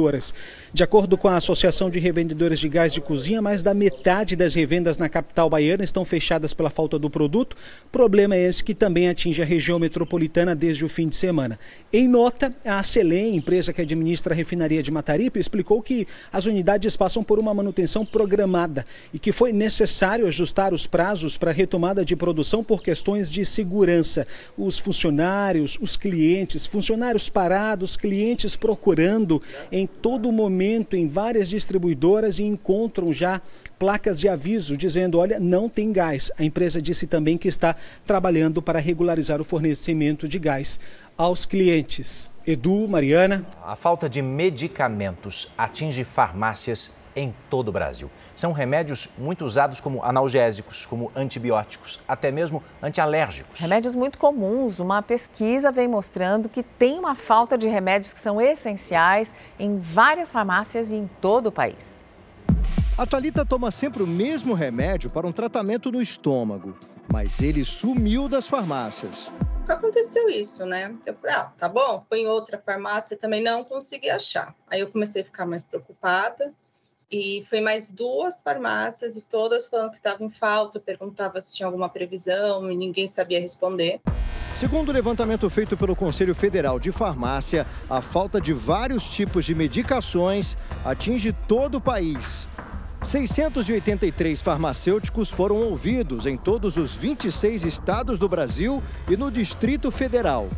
De 0.72 0.82
acordo 0.82 1.18
com 1.18 1.28
a 1.28 1.36
Associação 1.36 1.90
de 1.90 1.98
Revendedores 1.98 2.58
de 2.58 2.68
Gás 2.68 2.92
de 2.92 3.00
Cozinha, 3.00 3.42
mais 3.42 3.62
da 3.62 3.74
metade 3.74 4.34
das 4.34 4.54
revendas 4.54 4.96
na 4.96 5.08
capital 5.08 5.50
baiana 5.50 5.84
estão 5.84 6.04
fechadas 6.04 6.54
pela 6.54 6.70
falta 6.70 6.98
do 6.98 7.10
produto. 7.10 7.56
Problema 7.90 8.36
esse 8.36 8.64
que 8.64 8.74
também 8.74 9.08
atinge 9.08 9.42
a 9.42 9.44
região 9.44 9.78
metropolitana 9.78 10.54
desde 10.54 10.84
o 10.84 10.88
fim 10.88 11.08
de 11.08 11.16
semana. 11.16 11.58
Em 11.92 12.08
nota, 12.08 12.54
a 12.64 12.82
Celem, 12.82 13.36
empresa 13.36 13.72
que 13.72 13.82
administra 13.82 14.32
a 14.32 14.36
refinaria 14.36 14.82
de 14.82 14.90
Mataripe, 14.90 15.38
explicou 15.38 15.82
que 15.82 16.06
as 16.32 16.46
unidades 16.46 16.96
passam 16.96 17.22
por 17.22 17.38
uma 17.38 17.52
manutenção 17.52 18.04
programada 18.04 18.86
e 19.12 19.18
que 19.18 19.32
foi 19.32 19.52
necessário 19.52 20.26
ajustar 20.26 20.72
os 20.72 20.86
prazos 20.86 21.36
para 21.36 21.50
a 21.50 21.54
retomada 21.54 22.04
de 22.04 22.16
produção 22.16 22.64
por 22.64 22.82
questões 22.82 23.30
de 23.30 23.44
segurança. 23.44 24.26
Os 24.56 24.78
funcionários, 24.78 25.78
os 25.80 25.96
clientes, 25.96 26.64
funcionários 26.64 27.28
parados, 27.28 27.96
clientes 27.96 28.56
procurando 28.56 29.42
em 29.70 29.81
todo 29.86 30.32
momento 30.32 30.96
em 30.96 31.08
várias 31.08 31.48
distribuidoras 31.48 32.38
e 32.38 32.44
encontram 32.44 33.12
já 33.12 33.40
placas 33.78 34.20
de 34.20 34.28
aviso 34.28 34.76
dizendo: 34.76 35.18
olha, 35.18 35.40
não 35.40 35.68
tem 35.68 35.92
gás. 35.92 36.30
A 36.38 36.44
empresa 36.44 36.80
disse 36.80 37.06
também 37.06 37.36
que 37.36 37.48
está 37.48 37.74
trabalhando 38.06 38.62
para 38.62 38.78
regularizar 38.78 39.40
o 39.40 39.44
fornecimento 39.44 40.28
de 40.28 40.38
gás 40.38 40.78
aos 41.16 41.44
clientes. 41.44 42.30
Edu, 42.46 42.88
Mariana. 42.88 43.46
A 43.62 43.76
falta 43.76 44.08
de 44.08 44.20
medicamentos 44.20 45.52
atinge 45.56 46.04
farmácias 46.04 46.96
em 47.14 47.34
todo 47.50 47.68
o 47.68 47.72
Brasil. 47.72 48.10
São 48.34 48.52
remédios 48.52 49.08
muito 49.18 49.44
usados 49.44 49.80
como 49.80 50.02
analgésicos, 50.02 50.86
como 50.86 51.10
antibióticos, 51.14 52.00
até 52.06 52.30
mesmo 52.30 52.62
antialérgicos. 52.82 53.60
Remédios 53.60 53.94
muito 53.94 54.18
comuns. 54.18 54.78
Uma 54.78 55.02
pesquisa 55.02 55.70
vem 55.70 55.88
mostrando 55.88 56.48
que 56.48 56.62
tem 56.62 56.98
uma 56.98 57.14
falta 57.14 57.56
de 57.56 57.68
remédios 57.68 58.12
que 58.12 58.20
são 58.20 58.40
essenciais 58.40 59.34
em 59.58 59.78
várias 59.78 60.32
farmácias 60.32 60.90
e 60.90 60.96
em 60.96 61.10
todo 61.20 61.46
o 61.46 61.52
país. 61.52 62.04
A 62.96 63.06
Talita 63.06 63.44
toma 63.44 63.70
sempre 63.70 64.02
o 64.02 64.06
mesmo 64.06 64.52
remédio 64.52 65.10
para 65.10 65.26
um 65.26 65.32
tratamento 65.32 65.90
no 65.90 66.00
estômago, 66.00 66.76
mas 67.10 67.40
ele 67.40 67.64
sumiu 67.64 68.28
das 68.28 68.46
farmácias. 68.46 69.32
Nunca 69.60 69.74
aconteceu 69.74 70.28
isso, 70.28 70.66
né? 70.66 70.94
Eu 71.06 71.14
falei, 71.14 71.36
ah, 71.36 71.52
tá 71.56 71.68
bom, 71.68 72.04
fui 72.08 72.20
em 72.20 72.26
outra 72.26 72.58
farmácia 72.58 73.16
também 73.16 73.42
não 73.42 73.64
consegui 73.64 74.10
achar. 74.10 74.54
Aí 74.68 74.80
eu 74.80 74.90
comecei 74.90 75.22
a 75.22 75.24
ficar 75.24 75.46
mais 75.46 75.62
preocupada 75.62 76.52
e 77.12 77.44
fui 77.48 77.60
mais 77.60 77.90
duas 77.90 78.40
farmácias 78.40 79.16
e 79.16 79.22
todas 79.22 79.68
falando 79.68 79.90
que 79.90 79.98
estavam 79.98 80.26
em 80.26 80.30
falta, 80.30 80.80
perguntava 80.80 81.38
se 81.42 81.54
tinha 81.54 81.66
alguma 81.66 81.90
previsão 81.90 82.72
e 82.72 82.76
ninguém 82.76 83.06
sabia 83.06 83.38
responder. 83.38 84.00
Segundo 84.56 84.88
o 84.88 84.92
levantamento 84.92 85.48
feito 85.50 85.76
pelo 85.76 85.94
Conselho 85.94 86.34
Federal 86.34 86.80
de 86.80 86.90
Farmácia, 86.90 87.66
a 87.90 88.00
falta 88.00 88.40
de 88.40 88.52
vários 88.52 89.08
tipos 89.10 89.44
de 89.44 89.54
medicações 89.54 90.56
atinge 90.84 91.32
todo 91.46 91.76
o 91.76 91.80
país. 91.80 92.48
683 93.02 94.40
farmacêuticos 94.40 95.28
foram 95.28 95.56
ouvidos 95.56 96.24
em 96.24 96.36
todos 96.36 96.76
os 96.76 96.94
26 96.94 97.64
estados 97.64 98.18
do 98.18 98.28
Brasil 98.28 98.82
e 99.08 99.16
no 99.16 99.30
Distrito 99.30 99.90
Federal. 99.90 100.48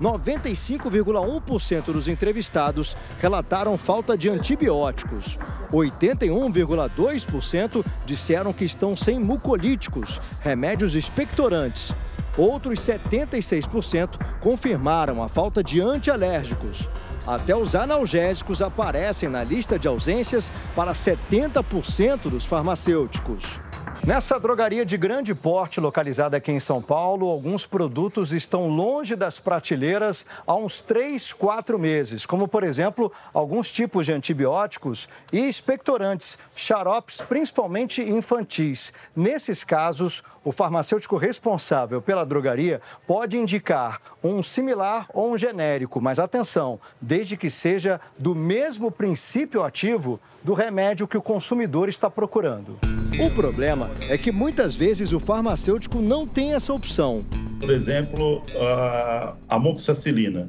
95,1% 0.00 1.92
dos 1.92 2.08
entrevistados 2.08 2.96
relataram 3.18 3.76
falta 3.76 4.16
de 4.16 4.30
antibióticos. 4.30 5.38
81,2% 5.70 7.84
disseram 8.06 8.52
que 8.52 8.64
estão 8.64 8.96
sem 8.96 9.18
mucolíticos, 9.18 10.20
remédios 10.40 10.94
expectorantes. 10.94 11.92
Outros 12.38 12.78
76% 12.80 14.18
confirmaram 14.40 15.22
a 15.22 15.28
falta 15.28 15.62
de 15.62 15.80
antialérgicos. 15.80 16.88
Até 17.26 17.54
os 17.54 17.74
analgésicos 17.74 18.62
aparecem 18.62 19.28
na 19.28 19.44
lista 19.44 19.78
de 19.78 19.86
ausências 19.86 20.50
para 20.74 20.92
70% 20.92 22.30
dos 22.30 22.46
farmacêuticos. 22.46 23.60
Nessa 24.06 24.40
drogaria 24.40 24.84
de 24.84 24.96
grande 24.96 25.34
porte 25.34 25.78
localizada 25.78 26.34
aqui 26.34 26.50
em 26.50 26.58
São 26.58 26.80
Paulo, 26.80 27.28
alguns 27.28 27.66
produtos 27.66 28.32
estão 28.32 28.66
longe 28.66 29.14
das 29.14 29.38
prateleiras 29.38 30.24
há 30.46 30.54
uns 30.54 30.80
3, 30.80 31.34
4 31.34 31.78
meses, 31.78 32.24
como, 32.24 32.48
por 32.48 32.64
exemplo, 32.64 33.12
alguns 33.32 33.70
tipos 33.70 34.06
de 34.06 34.12
antibióticos 34.12 35.06
e 35.30 35.46
expectorantes, 35.46 36.38
xaropes 36.56 37.20
principalmente 37.20 38.00
infantis. 38.00 38.90
Nesses 39.14 39.62
casos, 39.62 40.22
o 40.42 40.50
farmacêutico 40.50 41.18
responsável 41.18 42.00
pela 42.00 42.24
drogaria 42.24 42.80
pode 43.06 43.36
indicar 43.36 44.00
um 44.24 44.42
similar 44.42 45.06
ou 45.12 45.30
um 45.30 45.36
genérico, 45.36 46.00
mas 46.00 46.18
atenção, 46.18 46.80
desde 46.98 47.36
que 47.36 47.50
seja 47.50 48.00
do 48.18 48.34
mesmo 48.34 48.90
princípio 48.90 49.62
ativo 49.62 50.18
do 50.42 50.54
remédio 50.54 51.06
que 51.06 51.18
o 51.18 51.22
consumidor 51.22 51.90
está 51.90 52.08
procurando. 52.08 52.78
O 53.22 53.30
problema 53.30 53.89
é 54.08 54.16
que 54.16 54.32
muitas 54.32 54.74
vezes 54.74 55.12
o 55.12 55.20
farmacêutico 55.20 56.00
não 56.00 56.26
tem 56.26 56.54
essa 56.54 56.72
opção. 56.72 57.24
Por 57.58 57.70
exemplo, 57.70 58.42
a 58.58 59.34
amoxicilina. 59.48 60.48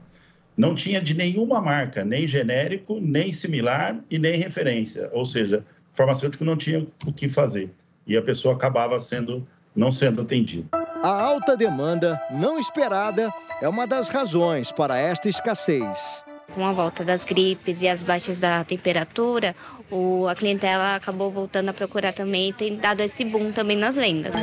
Não 0.55 0.75
tinha 0.75 1.01
de 1.01 1.13
nenhuma 1.13 1.61
marca, 1.61 2.03
nem 2.03 2.27
genérico, 2.27 2.99
nem 2.99 3.31
similar 3.31 3.99
e 4.09 4.19
nem 4.19 4.37
referência. 4.37 5.09
Ou 5.13 5.25
seja, 5.25 5.65
o 5.93 5.97
farmacêutico 5.97 6.43
não 6.43 6.57
tinha 6.57 6.85
o 7.05 7.13
que 7.13 7.27
fazer. 7.29 7.71
E 8.05 8.17
a 8.17 8.21
pessoa 8.21 8.53
acabava 8.53 8.99
sendo 8.99 9.47
não 9.75 9.91
sendo 9.91 10.21
atendida. 10.21 10.67
A 11.03 11.21
alta 11.21 11.55
demanda, 11.55 12.21
não 12.29 12.59
esperada, 12.59 13.33
é 13.61 13.67
uma 13.67 13.87
das 13.87 14.09
razões 14.09 14.71
para 14.71 14.97
esta 14.97 15.29
escassez. 15.29 16.23
Com 16.53 16.65
a 16.65 16.73
volta 16.73 17.03
das 17.03 17.23
gripes 17.23 17.81
e 17.81 17.87
as 17.87 18.03
baixas 18.03 18.39
da 18.39 18.63
temperatura, 18.63 19.55
o, 19.89 20.27
a 20.27 20.35
clientela 20.35 20.95
acabou 20.95 21.31
voltando 21.31 21.69
a 21.69 21.73
procurar 21.73 22.13
também 22.13 22.49
e 22.49 22.53
tem 22.53 22.75
dado 22.75 23.01
esse 23.01 23.23
boom 23.23 23.51
também 23.51 23.77
nas 23.77 23.95
vendas. 23.95 24.35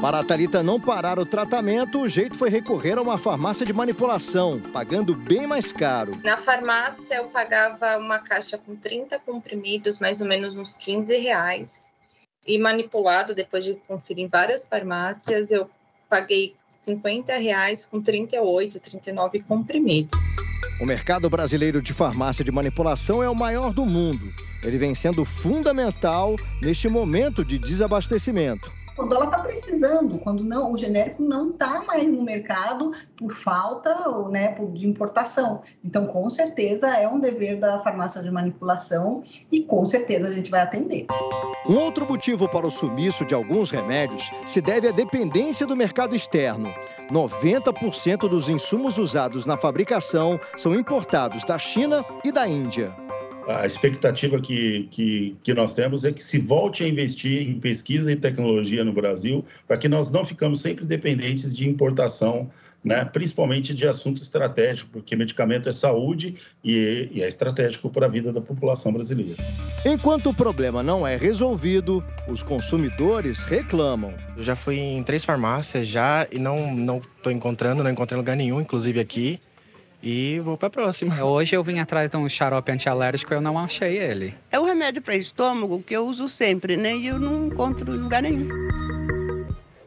Para 0.00 0.20
a 0.20 0.24
Thalita 0.24 0.62
não 0.62 0.80
parar 0.80 1.18
o 1.18 1.26
tratamento, 1.26 2.00
o 2.00 2.08
jeito 2.08 2.36
foi 2.36 2.48
recorrer 2.48 2.96
a 2.96 3.02
uma 3.02 3.18
farmácia 3.18 3.66
de 3.66 3.72
manipulação, 3.72 4.58
pagando 4.72 5.14
bem 5.14 5.46
mais 5.46 5.70
caro. 5.72 6.12
Na 6.24 6.38
farmácia 6.38 7.16
eu 7.16 7.24
pagava 7.24 7.98
uma 7.98 8.18
caixa 8.18 8.56
com 8.56 8.74
30 8.74 9.18
comprimidos, 9.18 10.00
mais 10.00 10.22
ou 10.22 10.26
menos 10.26 10.56
uns 10.56 10.72
15 10.72 11.16
reais. 11.18 11.92
E 12.46 12.58
manipulado, 12.58 13.34
depois 13.34 13.62
de 13.62 13.74
conferir 13.86 14.24
em 14.24 14.28
várias 14.28 14.66
farmácias, 14.66 15.50
eu 15.50 15.68
paguei 16.08 16.56
50 16.68 17.36
reais 17.36 17.84
com 17.84 18.00
38, 18.00 18.80
39 18.80 19.42
comprimidos. 19.42 20.18
O 20.80 20.86
mercado 20.86 21.28
brasileiro 21.28 21.82
de 21.82 21.92
farmácia 21.92 22.42
de 22.42 22.50
manipulação 22.50 23.22
é 23.22 23.28
o 23.28 23.34
maior 23.34 23.72
do 23.72 23.84
mundo. 23.84 24.32
Ele 24.64 24.78
vem 24.78 24.94
sendo 24.94 25.26
fundamental 25.26 26.36
neste 26.62 26.88
momento 26.88 27.44
de 27.44 27.58
desabastecimento 27.58 28.72
quando 28.94 29.14
ela 29.14 29.26
está 29.26 29.38
precisando, 29.38 30.18
quando 30.18 30.44
não, 30.44 30.72
o 30.72 30.76
genérico 30.76 31.22
não 31.22 31.50
está 31.50 31.82
mais 31.84 32.12
no 32.12 32.22
mercado 32.22 32.92
por 33.16 33.32
falta 33.32 33.94
né, 34.28 34.56
de 34.72 34.86
importação. 34.86 35.62
Então, 35.84 36.06
com 36.06 36.28
certeza, 36.28 36.88
é 36.88 37.08
um 37.08 37.18
dever 37.18 37.58
da 37.58 37.80
farmácia 37.80 38.22
de 38.22 38.30
manipulação 38.30 39.22
e 39.50 39.62
com 39.62 39.84
certeza 39.84 40.28
a 40.28 40.30
gente 40.30 40.50
vai 40.50 40.60
atender. 40.60 41.06
Um 41.68 41.76
outro 41.76 42.06
motivo 42.06 42.48
para 42.48 42.66
o 42.66 42.70
sumiço 42.70 43.24
de 43.24 43.34
alguns 43.34 43.70
remédios 43.70 44.30
se 44.46 44.60
deve 44.60 44.88
à 44.88 44.92
dependência 44.92 45.66
do 45.66 45.76
mercado 45.76 46.16
externo. 46.16 46.72
90% 47.10 48.28
dos 48.28 48.48
insumos 48.48 48.98
usados 48.98 49.44
na 49.46 49.56
fabricação 49.56 50.40
são 50.56 50.74
importados 50.74 51.44
da 51.44 51.58
China 51.58 52.04
e 52.24 52.32
da 52.32 52.48
Índia 52.48 53.09
a 53.56 53.66
expectativa 53.66 54.40
que, 54.40 54.88
que, 54.90 55.36
que, 55.42 55.54
nós 55.54 55.74
temos 55.74 56.04
é 56.04 56.12
que 56.12 56.22
se 56.22 56.38
volte 56.38 56.84
a 56.84 56.88
investir 56.88 57.48
em 57.48 57.58
pesquisa 57.58 58.10
e 58.10 58.16
tecnologia 58.16 58.84
no 58.84 58.92
Brasil, 58.92 59.44
para 59.66 59.76
que 59.76 59.88
nós 59.88 60.10
não 60.10 60.24
ficamos 60.24 60.60
sempre 60.60 60.84
dependentes 60.84 61.56
de 61.56 61.68
importação, 61.68 62.50
né, 62.82 63.04
principalmente 63.04 63.74
de 63.74 63.86
assunto 63.86 64.22
estratégico, 64.22 64.90
porque 64.92 65.14
medicamento 65.14 65.68
é 65.68 65.72
saúde 65.72 66.36
e, 66.64 67.08
e 67.12 67.22
é 67.22 67.28
estratégico 67.28 67.90
para 67.90 68.06
a 68.06 68.08
vida 68.08 68.32
da 68.32 68.40
população 68.40 68.92
brasileira. 68.92 69.36
Enquanto 69.84 70.30
o 70.30 70.34
problema 70.34 70.82
não 70.82 71.06
é 71.06 71.16
resolvido, 71.16 72.02
os 72.28 72.42
consumidores 72.42 73.42
reclamam. 73.42 74.14
Eu 74.36 74.42
já 74.42 74.56
fui 74.56 74.78
em 74.78 75.02
três 75.02 75.24
farmácias 75.24 75.86
já 75.86 76.26
e 76.30 76.38
não 76.38 77.02
estou 77.16 77.32
encontrando, 77.32 77.82
não 77.82 77.90
encontrei 77.90 78.16
lugar 78.16 78.36
nenhum, 78.36 78.60
inclusive 78.60 79.00
aqui 79.00 79.40
e 80.02 80.40
vou 80.40 80.56
para 80.56 80.68
a 80.68 80.70
próxima. 80.70 81.22
Hoje 81.24 81.56
eu 81.56 81.62
vim 81.62 81.78
atrás 81.78 82.10
de 82.10 82.16
um 82.16 82.28
xarope 82.28 82.72
antialérgico 82.72 83.32
e 83.32 83.36
eu 83.36 83.40
não 83.40 83.58
achei 83.58 83.98
ele. 83.98 84.34
É 84.50 84.58
o 84.58 84.64
remédio 84.64 85.02
para 85.02 85.16
estômago 85.16 85.82
que 85.82 85.94
eu 85.94 86.06
uso 86.06 86.28
sempre, 86.28 86.76
né? 86.76 86.96
E 86.96 87.06
eu 87.06 87.18
não 87.18 87.46
encontro 87.46 87.94
em 87.94 87.98
lugar 87.98 88.22
nenhum. 88.22 88.48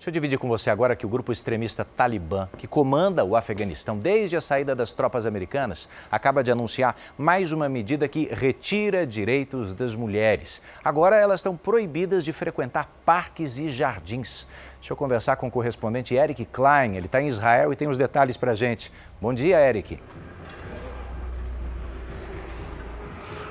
Deixa 0.04 0.10
eu 0.10 0.16
dividir 0.16 0.38
com 0.38 0.50
você 0.50 0.70
agora 0.70 0.98
que 0.98 1.06
o 1.06 1.10
grupo 1.10 1.32
extremista 1.32 1.86
Talibã, 1.86 2.50
que 2.58 2.68
comanda 2.68 3.24
o 3.24 3.38
Afeganistão 3.38 3.98
desde 3.98 4.36
a 4.36 4.42
saída 4.42 4.76
das 4.76 4.92
tropas 4.92 5.26
americanas, 5.26 5.88
acaba 6.12 6.44
de 6.44 6.52
anunciar 6.52 6.94
mais 7.18 7.54
uma 7.54 7.70
medida 7.70 8.06
que 8.06 8.28
retira 8.30 9.08
direitos 9.08 9.74
das 9.74 9.96
mulheres. 9.96 10.62
Agora 10.84 11.16
elas 11.16 11.40
estão 11.40 11.56
proibidas 11.56 12.26
de 12.26 12.34
frequentar 12.34 12.90
parques 13.06 13.58
e 13.58 13.70
jardins. 13.70 14.46
Deixa 14.76 14.92
eu 14.92 14.98
conversar 14.98 15.38
com 15.38 15.48
o 15.48 15.52
correspondente 15.52 16.16
Eric 16.16 16.44
Klein, 16.52 16.98
ele 16.98 17.06
está 17.06 17.22
em 17.22 17.28
Israel 17.28 17.72
e 17.72 17.76
tem 17.78 17.88
os 17.88 17.98
detalhes 17.98 18.36
para 18.36 18.52
a 18.52 18.56
gente. 18.56 18.92
Bom 19.22 19.34
dia, 19.34 19.58
Eric. 19.58 20.02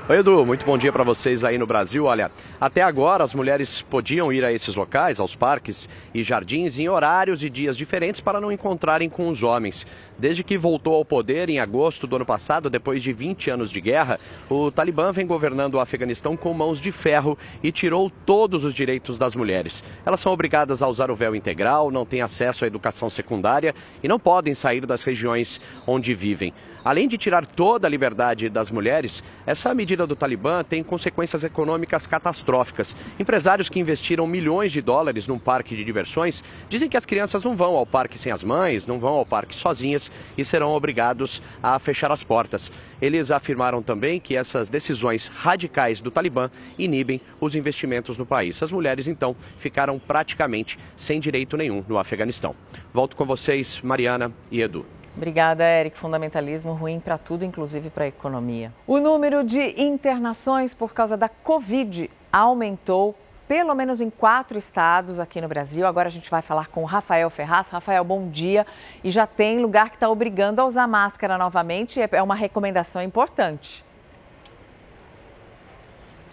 Oi, 0.08 0.18
Edu, 0.18 0.44
muito 0.44 0.66
bom 0.66 0.76
dia 0.76 0.92
para 0.92 1.04
vocês 1.04 1.44
aí 1.44 1.56
no 1.56 1.64
Brasil. 1.64 2.06
Olha, 2.06 2.28
até 2.60 2.82
agora 2.82 3.22
as 3.22 3.32
mulheres 3.32 3.82
podiam 3.82 4.32
ir 4.32 4.44
a 4.44 4.52
esses 4.52 4.74
locais, 4.74 5.20
aos 5.20 5.36
parques 5.36 5.88
e 6.12 6.24
jardins, 6.24 6.76
em 6.76 6.88
horários 6.88 7.44
e 7.44 7.48
dias 7.48 7.78
diferentes 7.78 8.20
para 8.20 8.40
não 8.40 8.50
encontrarem 8.50 9.08
com 9.08 9.28
os 9.28 9.44
homens. 9.44 9.86
Desde 10.18 10.42
que 10.42 10.58
voltou 10.58 10.96
ao 10.96 11.04
poder 11.04 11.48
em 11.48 11.60
agosto 11.60 12.04
do 12.04 12.16
ano 12.16 12.26
passado, 12.26 12.68
depois 12.68 13.00
de 13.00 13.12
20 13.12 13.50
anos 13.50 13.70
de 13.70 13.80
guerra, 13.80 14.18
o 14.50 14.72
Talibã 14.72 15.12
vem 15.12 15.24
governando 15.24 15.74
o 15.74 15.80
Afeganistão 15.80 16.36
com 16.36 16.52
mãos 16.52 16.80
de 16.80 16.90
ferro 16.90 17.38
e 17.62 17.70
tirou 17.70 18.10
todos 18.26 18.64
os 18.64 18.74
direitos 18.74 19.20
das 19.20 19.36
mulheres. 19.36 19.84
Elas 20.04 20.18
são 20.18 20.32
obrigadas 20.32 20.82
a 20.82 20.88
usar 20.88 21.12
o 21.12 21.16
véu 21.16 21.32
integral, 21.32 21.92
não 21.92 22.04
têm 22.04 22.22
acesso 22.22 22.64
à 22.64 22.66
educação 22.66 23.08
secundária 23.08 23.72
e 24.02 24.08
não 24.08 24.18
podem 24.18 24.52
sair 24.52 24.84
das 24.84 25.04
regiões 25.04 25.60
onde 25.86 26.12
vivem. 26.12 26.52
Além 26.84 27.06
de 27.06 27.16
tirar 27.16 27.46
toda 27.46 27.86
a 27.86 27.90
liberdade 27.90 28.48
das 28.48 28.70
mulheres, 28.70 29.22
essa 29.46 29.72
medida 29.72 30.06
do 30.06 30.16
Talibã 30.16 30.64
tem 30.64 30.82
consequências 30.82 31.44
econômicas 31.44 32.06
catastróficas. 32.06 32.96
Empresários 33.20 33.68
que 33.68 33.78
investiram 33.78 34.26
milhões 34.26 34.72
de 34.72 34.82
dólares 34.82 35.26
num 35.26 35.38
parque 35.38 35.76
de 35.76 35.84
diversões 35.84 36.42
dizem 36.68 36.88
que 36.88 36.96
as 36.96 37.06
crianças 37.06 37.44
não 37.44 37.54
vão 37.54 37.76
ao 37.76 37.86
parque 37.86 38.18
sem 38.18 38.32
as 38.32 38.42
mães, 38.42 38.86
não 38.86 38.98
vão 38.98 39.14
ao 39.14 39.26
parque 39.26 39.54
sozinhas 39.54 40.10
e 40.36 40.44
serão 40.44 40.72
obrigados 40.72 41.40
a 41.62 41.78
fechar 41.78 42.10
as 42.10 42.24
portas. 42.24 42.72
Eles 43.00 43.30
afirmaram 43.30 43.82
também 43.82 44.18
que 44.18 44.36
essas 44.36 44.68
decisões 44.68 45.28
radicais 45.28 46.00
do 46.00 46.10
Talibã 46.10 46.50
inibem 46.78 47.20
os 47.40 47.54
investimentos 47.54 48.18
no 48.18 48.26
país. 48.26 48.62
As 48.62 48.72
mulheres, 48.72 49.06
então, 49.06 49.36
ficaram 49.58 49.98
praticamente 49.98 50.78
sem 50.96 51.20
direito 51.20 51.56
nenhum 51.56 51.84
no 51.88 51.98
Afeganistão. 51.98 52.56
Volto 52.92 53.16
com 53.16 53.24
vocês, 53.24 53.80
Mariana 53.82 54.32
e 54.50 54.60
Edu. 54.60 54.84
Obrigada, 55.16 55.64
Eric. 55.64 55.98
Fundamentalismo 55.98 56.72
ruim 56.72 56.98
para 56.98 57.18
tudo, 57.18 57.44
inclusive 57.44 57.90
para 57.90 58.04
a 58.04 58.08
economia. 58.08 58.72
O 58.86 58.98
número 58.98 59.44
de 59.44 59.80
internações 59.80 60.72
por 60.72 60.94
causa 60.94 61.16
da 61.16 61.28
Covid 61.28 62.10
aumentou, 62.32 63.14
pelo 63.46 63.74
menos 63.74 64.00
em 64.00 64.08
quatro 64.08 64.56
estados 64.56 65.20
aqui 65.20 65.40
no 65.40 65.48
Brasil. 65.48 65.86
Agora 65.86 66.08
a 66.08 66.10
gente 66.10 66.30
vai 66.30 66.40
falar 66.40 66.68
com 66.68 66.82
o 66.82 66.86
Rafael 66.86 67.28
Ferraz. 67.28 67.68
Rafael, 67.68 68.02
bom 68.02 68.28
dia. 68.28 68.66
E 69.04 69.10
já 69.10 69.26
tem 69.26 69.60
lugar 69.60 69.90
que 69.90 69.96
está 69.96 70.08
obrigando 70.08 70.62
a 70.62 70.64
usar 70.64 70.88
máscara 70.88 71.36
novamente. 71.36 72.00
É 72.00 72.22
uma 72.22 72.34
recomendação 72.34 73.02
importante. 73.02 73.84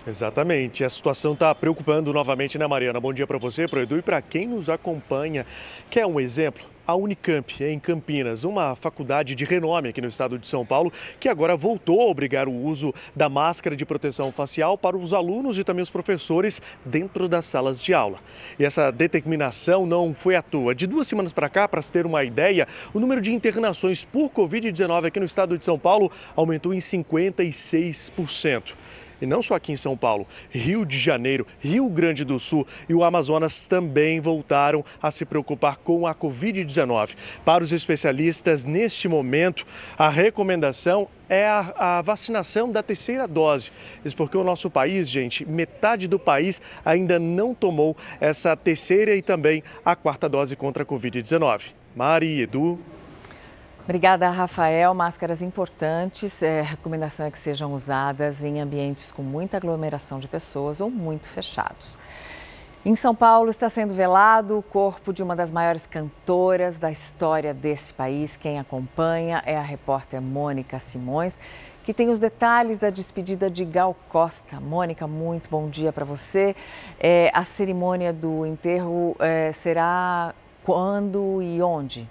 Exatamente. 0.07 0.85
A 0.85 0.89
situação 0.89 1.33
está 1.33 1.53
preocupando 1.53 2.13
novamente, 2.13 2.57
né, 2.57 2.65
Mariana? 2.65 3.01
Bom 3.01 3.11
dia 3.11 3.27
para 3.27 3.37
você, 3.37 3.67
para 3.67 3.79
o 3.79 3.81
Edu 3.81 3.97
e 3.97 4.01
para 4.01 4.21
quem 4.21 4.47
nos 4.47 4.69
acompanha. 4.69 5.45
Quer 5.89 6.05
um 6.05 6.19
exemplo? 6.19 6.63
A 6.89 6.95
Unicamp, 6.95 7.63
em 7.63 7.77
Campinas, 7.77 8.43
uma 8.43 8.75
faculdade 8.75 9.35
de 9.35 9.45
renome 9.45 9.89
aqui 9.89 10.01
no 10.01 10.07
estado 10.07 10.39
de 10.39 10.47
São 10.47 10.65
Paulo, 10.65 10.91
que 11.19 11.29
agora 11.29 11.55
voltou 11.55 12.01
a 12.01 12.05
obrigar 12.05 12.47
o 12.47 12.51
uso 12.51 12.91
da 13.15 13.29
máscara 13.29 13.75
de 13.75 13.85
proteção 13.85 14.31
facial 14.31 14.75
para 14.75 14.97
os 14.97 15.13
alunos 15.13 15.59
e 15.59 15.63
também 15.63 15.83
os 15.83 15.91
professores 15.91 16.59
dentro 16.83 17.29
das 17.29 17.45
salas 17.45 17.83
de 17.83 17.93
aula. 17.93 18.17
E 18.57 18.65
essa 18.65 18.91
determinação 18.91 19.85
não 19.85 20.15
foi 20.15 20.35
à 20.35 20.41
toa. 20.41 20.73
De 20.73 20.87
duas 20.87 21.07
semanas 21.07 21.31
para 21.31 21.47
cá, 21.47 21.67
para 21.67 21.79
se 21.79 21.91
ter 21.91 22.07
uma 22.07 22.23
ideia, 22.23 22.67
o 22.91 22.99
número 22.99 23.21
de 23.21 23.31
internações 23.31 24.03
por 24.03 24.31
Covid-19 24.31 25.05
aqui 25.05 25.19
no 25.19 25.27
estado 25.27 25.59
de 25.59 25.65
São 25.65 25.77
Paulo 25.77 26.11
aumentou 26.35 26.73
em 26.73 26.79
56%. 26.79 28.73
E 29.21 29.25
não 29.25 29.41
só 29.41 29.55
aqui 29.55 29.71
em 29.71 29.77
São 29.77 29.97
Paulo, 29.97 30.27
Rio 30.49 30.85
de 30.85 30.97
Janeiro, 30.97 31.45
Rio 31.59 31.89
Grande 31.89 32.23
do 32.23 32.39
Sul 32.39 32.65
e 32.87 32.93
o 32.93 33.03
Amazonas 33.03 33.67
também 33.67 34.19
voltaram 34.19 34.83
a 35.01 35.11
se 35.11 35.25
preocupar 35.25 35.77
com 35.77 36.07
a 36.07 36.15
Covid-19. 36.15 37.15
Para 37.43 37.63
os 37.63 37.71
especialistas, 37.71 38.65
neste 38.65 39.07
momento, 39.07 39.65
a 39.97 40.09
recomendação 40.09 41.07
é 41.29 41.47
a, 41.47 41.73
a, 41.77 42.01
vacinação 42.01 42.71
da 42.71 42.81
terceira 42.81 43.27
dose. 43.27 43.71
Isso 44.03 44.15
porque 44.15 44.35
o 44.35 44.43
nosso 44.43 44.69
país, 44.69 45.09
gente, 45.09 45.45
metade 45.45 46.07
do 46.07 46.17
país 46.17 46.59
ainda 46.83 47.19
não 47.19 47.53
tomou 47.53 47.95
essa 48.19 48.55
terceira 48.57 49.15
e 49.15 49.21
também 49.21 49.63
a 49.85 49.95
quarta 49.95 50.27
dose 50.27 50.55
contra 50.55 50.83
a 50.83 50.85
Covid-19. 50.85 51.73
Mari, 51.95 52.41
Edu. 52.41 52.79
Obrigada, 53.89 54.29
Rafael. 54.29 54.93
Máscaras 54.93 55.41
importantes. 55.41 56.43
É, 56.43 56.61
recomendação 56.61 57.25
é 57.25 57.31
que 57.31 57.39
sejam 57.39 57.73
usadas 57.73 58.43
em 58.43 58.61
ambientes 58.61 59.11
com 59.11 59.23
muita 59.23 59.57
aglomeração 59.57 60.19
de 60.19 60.27
pessoas 60.27 60.79
ou 60.79 60.91
muito 60.91 61.27
fechados. 61.27 61.97
Em 62.85 62.95
São 62.95 63.15
Paulo 63.15 63.49
está 63.49 63.67
sendo 63.67 63.91
velado 63.95 64.59
o 64.59 64.61
corpo 64.61 65.11
de 65.11 65.23
uma 65.23 65.35
das 65.35 65.51
maiores 65.51 65.87
cantoras 65.87 66.77
da 66.77 66.91
história 66.91 67.51
desse 67.51 67.91
país. 67.91 68.37
Quem 68.37 68.59
acompanha 68.59 69.41
é 69.43 69.57
a 69.57 69.63
repórter 69.63 70.21
Mônica 70.21 70.79
Simões, 70.79 71.39
que 71.83 71.91
tem 71.91 72.09
os 72.09 72.19
detalhes 72.19 72.77
da 72.77 72.91
despedida 72.91 73.49
de 73.49 73.65
Gal 73.65 73.97
Costa. 74.07 74.59
Mônica, 74.59 75.07
muito 75.07 75.49
bom 75.49 75.67
dia 75.67 75.91
para 75.91 76.05
você. 76.05 76.55
É, 76.99 77.31
a 77.33 77.43
cerimônia 77.43 78.13
do 78.13 78.45
enterro 78.45 79.15
é, 79.17 79.51
será 79.51 80.35
quando 80.63 81.41
e 81.41 81.59
onde? 81.59 82.07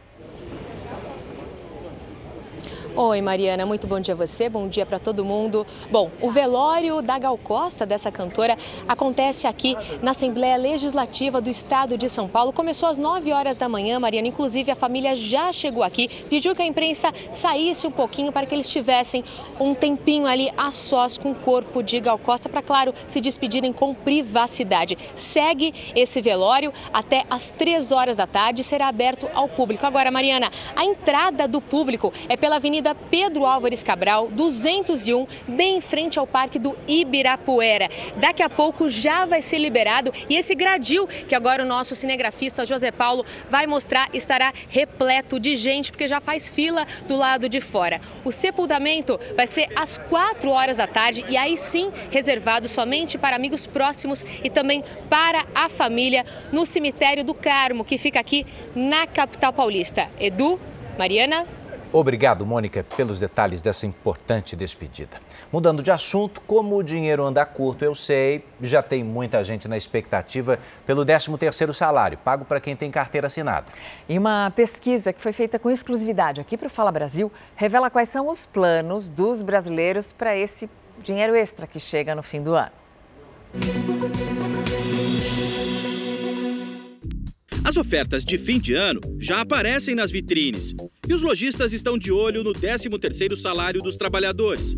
Oi, 3.00 3.22
Mariana, 3.22 3.64
muito 3.64 3.86
bom 3.86 4.00
dia 4.00 4.12
a 4.12 4.16
você, 4.16 4.48
bom 4.48 4.66
dia 4.66 4.84
para 4.84 4.98
todo 4.98 5.24
mundo. 5.24 5.64
Bom, 5.88 6.10
o 6.20 6.28
velório 6.30 7.00
da 7.00 7.16
Gal 7.16 7.38
Costa, 7.38 7.86
dessa 7.86 8.10
cantora, 8.10 8.56
acontece 8.88 9.46
aqui 9.46 9.76
na 10.02 10.10
Assembleia 10.10 10.56
Legislativa 10.56 11.40
do 11.40 11.48
Estado 11.48 11.96
de 11.96 12.08
São 12.08 12.26
Paulo. 12.26 12.52
Começou 12.52 12.88
às 12.88 12.98
9 12.98 13.32
horas 13.32 13.56
da 13.56 13.68
manhã, 13.68 14.00
Mariana. 14.00 14.26
Inclusive, 14.26 14.72
a 14.72 14.74
família 14.74 15.14
já 15.14 15.52
chegou 15.52 15.84
aqui, 15.84 16.08
pediu 16.28 16.56
que 16.56 16.62
a 16.62 16.66
imprensa 16.66 17.12
saísse 17.30 17.86
um 17.86 17.92
pouquinho 17.92 18.32
para 18.32 18.44
que 18.46 18.52
eles 18.52 18.68
tivessem 18.68 19.22
um 19.60 19.74
tempinho 19.74 20.26
ali 20.26 20.50
a 20.56 20.72
sós 20.72 21.16
com 21.16 21.30
o 21.30 21.36
corpo 21.36 21.84
de 21.84 22.00
Gal 22.00 22.18
Costa, 22.18 22.48
para, 22.48 22.62
claro, 22.62 22.92
se 23.06 23.20
despedirem 23.20 23.72
com 23.72 23.94
privacidade. 23.94 24.98
Segue 25.14 25.72
esse 25.94 26.20
velório 26.20 26.72
até 26.92 27.24
às 27.30 27.48
3 27.48 27.92
horas 27.92 28.16
da 28.16 28.26
tarde, 28.26 28.64
será 28.64 28.88
aberto 28.88 29.28
ao 29.34 29.48
público. 29.48 29.86
Agora, 29.86 30.10
Mariana, 30.10 30.50
a 30.74 30.84
entrada 30.84 31.46
do 31.46 31.60
público 31.60 32.12
é 32.28 32.36
pela 32.36 32.56
Avenida 32.56 32.87
Avenida 32.88 32.94
Pedro 33.10 33.46
Álvares 33.46 33.82
Cabral, 33.82 34.28
201, 34.28 35.26
bem 35.48 35.78
em 35.78 35.80
frente 35.80 36.18
ao 36.18 36.26
Parque 36.26 36.58
do 36.58 36.76
Ibirapuera. 36.86 37.88
Daqui 38.18 38.42
a 38.42 38.48
pouco 38.48 38.88
já 38.88 39.26
vai 39.26 39.42
ser 39.42 39.58
liberado 39.58 40.12
e 40.28 40.36
esse 40.36 40.54
gradil 40.54 41.06
que 41.06 41.34
agora 41.34 41.62
o 41.62 41.66
nosso 41.66 41.94
cinegrafista 41.94 42.64
José 42.64 42.90
Paulo 42.90 43.24
vai 43.50 43.66
mostrar 43.66 44.08
estará 44.12 44.52
repleto 44.68 45.40
de 45.40 45.56
gente 45.56 45.90
porque 45.90 46.06
já 46.06 46.20
faz 46.20 46.48
fila 46.48 46.86
do 47.06 47.16
lado 47.16 47.48
de 47.48 47.60
fora. 47.60 48.00
O 48.24 48.32
sepultamento 48.32 49.18
vai 49.36 49.46
ser 49.46 49.68
às 49.74 49.98
4 49.98 50.50
horas 50.50 50.76
da 50.76 50.86
tarde 50.86 51.24
e 51.28 51.36
aí 51.36 51.56
sim 51.56 51.90
reservado 52.10 52.68
somente 52.68 53.18
para 53.18 53.36
amigos 53.36 53.66
próximos 53.66 54.24
e 54.42 54.50
também 54.50 54.84
para 55.08 55.46
a 55.54 55.68
família 55.68 56.24
no 56.52 56.64
cemitério 56.64 57.24
do 57.24 57.34
Carmo, 57.34 57.84
que 57.84 57.98
fica 57.98 58.20
aqui 58.20 58.46
na 58.74 59.06
capital 59.06 59.52
paulista. 59.52 60.08
Edu, 60.20 60.60
Mariana, 60.98 61.46
Obrigado, 61.90 62.44
Mônica, 62.44 62.84
pelos 62.96 63.18
detalhes 63.18 63.62
dessa 63.62 63.86
importante 63.86 64.54
despedida. 64.54 65.16
Mudando 65.50 65.82
de 65.82 65.90
assunto, 65.90 66.42
como 66.46 66.76
o 66.76 66.82
dinheiro 66.82 67.24
anda 67.24 67.44
curto, 67.46 67.82
eu 67.82 67.94
sei, 67.94 68.44
já 68.60 68.82
tem 68.82 69.02
muita 69.02 69.42
gente 69.42 69.66
na 69.66 69.76
expectativa 69.76 70.58
pelo 70.86 71.04
13º 71.04 71.72
salário, 71.72 72.18
pago 72.18 72.44
para 72.44 72.60
quem 72.60 72.76
tem 72.76 72.90
carteira 72.90 73.26
assinada. 73.26 73.66
E 74.06 74.18
uma 74.18 74.50
pesquisa 74.54 75.14
que 75.14 75.20
foi 75.20 75.32
feita 75.32 75.58
com 75.58 75.70
exclusividade 75.70 76.40
aqui 76.40 76.58
para 76.58 76.66
o 76.66 76.70
Fala 76.70 76.92
Brasil 76.92 77.32
revela 77.56 77.88
quais 77.88 78.10
são 78.10 78.28
os 78.28 78.44
planos 78.44 79.08
dos 79.08 79.40
brasileiros 79.40 80.12
para 80.12 80.36
esse 80.36 80.68
dinheiro 80.98 81.34
extra 81.34 81.66
que 81.66 81.80
chega 81.80 82.14
no 82.14 82.22
fim 82.22 82.42
do 82.42 82.54
ano. 82.54 82.72
As 87.64 87.76
ofertas 87.76 88.24
de 88.24 88.38
fim 88.38 88.58
de 88.58 88.74
ano 88.74 89.00
já 89.18 89.40
aparecem 89.40 89.94
nas 89.94 90.10
vitrines 90.10 90.74
e 91.06 91.12
os 91.12 91.22
lojistas 91.22 91.72
estão 91.72 91.98
de 91.98 92.10
olho 92.10 92.42
no 92.42 92.52
13º 92.52 93.36
salário 93.36 93.82
dos 93.82 93.96
trabalhadores. 93.96 94.76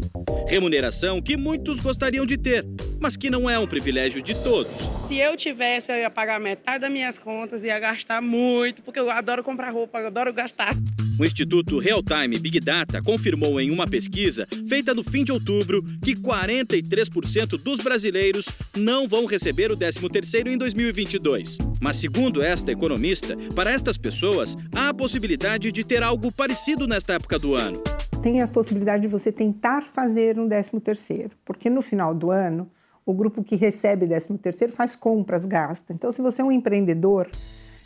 Remuneração 0.48 1.20
que 1.20 1.36
muitos 1.36 1.80
gostariam 1.80 2.26
de 2.26 2.36
ter, 2.36 2.64
mas 2.98 3.16
que 3.16 3.30
não 3.30 3.48
é 3.48 3.58
um 3.58 3.66
privilégio 3.66 4.22
de 4.22 4.34
todos. 4.42 4.90
Se 5.06 5.16
eu 5.16 5.36
tivesse, 5.36 5.92
eu 5.92 5.96
ia 5.96 6.10
pagar 6.10 6.40
metade 6.40 6.80
das 6.80 6.90
minhas 6.90 7.18
contas, 7.18 7.62
ia 7.62 7.78
gastar 7.78 8.20
muito, 8.20 8.82
porque 8.82 8.98
eu 8.98 9.10
adoro 9.10 9.44
comprar 9.44 9.70
roupa, 9.70 10.00
eu 10.00 10.08
adoro 10.08 10.32
gastar. 10.32 10.74
O 11.20 11.24
Instituto 11.26 11.78
Realtime 11.78 12.38
Big 12.38 12.60
Data 12.60 13.02
confirmou 13.02 13.60
em 13.60 13.70
uma 13.70 13.86
pesquisa 13.86 14.48
feita 14.66 14.94
no 14.94 15.04
fim 15.04 15.22
de 15.22 15.30
outubro 15.30 15.82
que 16.02 16.14
43% 16.14 17.62
dos 17.62 17.78
brasileiros 17.80 18.48
não 18.74 19.06
vão 19.06 19.26
receber 19.26 19.70
o 19.70 19.76
13º 19.76 20.46
em 20.46 20.56
2022. 20.56 21.58
Mas 21.78 21.96
segundo 21.96 22.42
esta 22.42 22.72
economista, 22.72 23.36
para 23.54 23.70
estas 23.70 23.98
pessoas 23.98 24.56
há 24.74 24.88
a 24.88 24.94
possibilidade 24.94 25.70
de 25.70 25.84
ter 25.84 26.02
algo 26.02 26.32
parecido 26.32 26.86
nesta 26.86 27.12
época 27.12 27.38
do 27.38 27.54
ano. 27.54 27.82
Tem 28.22 28.40
a 28.40 28.48
possibilidade 28.48 29.02
de 29.02 29.08
você 29.08 29.30
tentar 29.30 29.82
fazer 29.82 30.40
um 30.40 30.48
13º, 30.48 31.32
porque 31.44 31.68
no 31.68 31.82
final 31.82 32.14
do 32.14 32.30
ano 32.30 32.66
o 33.04 33.12
grupo 33.12 33.44
que 33.44 33.56
recebe 33.56 34.06
13º 34.06 34.70
faz 34.70 34.96
compras, 34.96 35.44
gasta. 35.44 35.92
Então 35.92 36.10
se 36.10 36.22
você 36.22 36.40
é 36.40 36.44
um 36.46 36.50
empreendedor, 36.50 37.28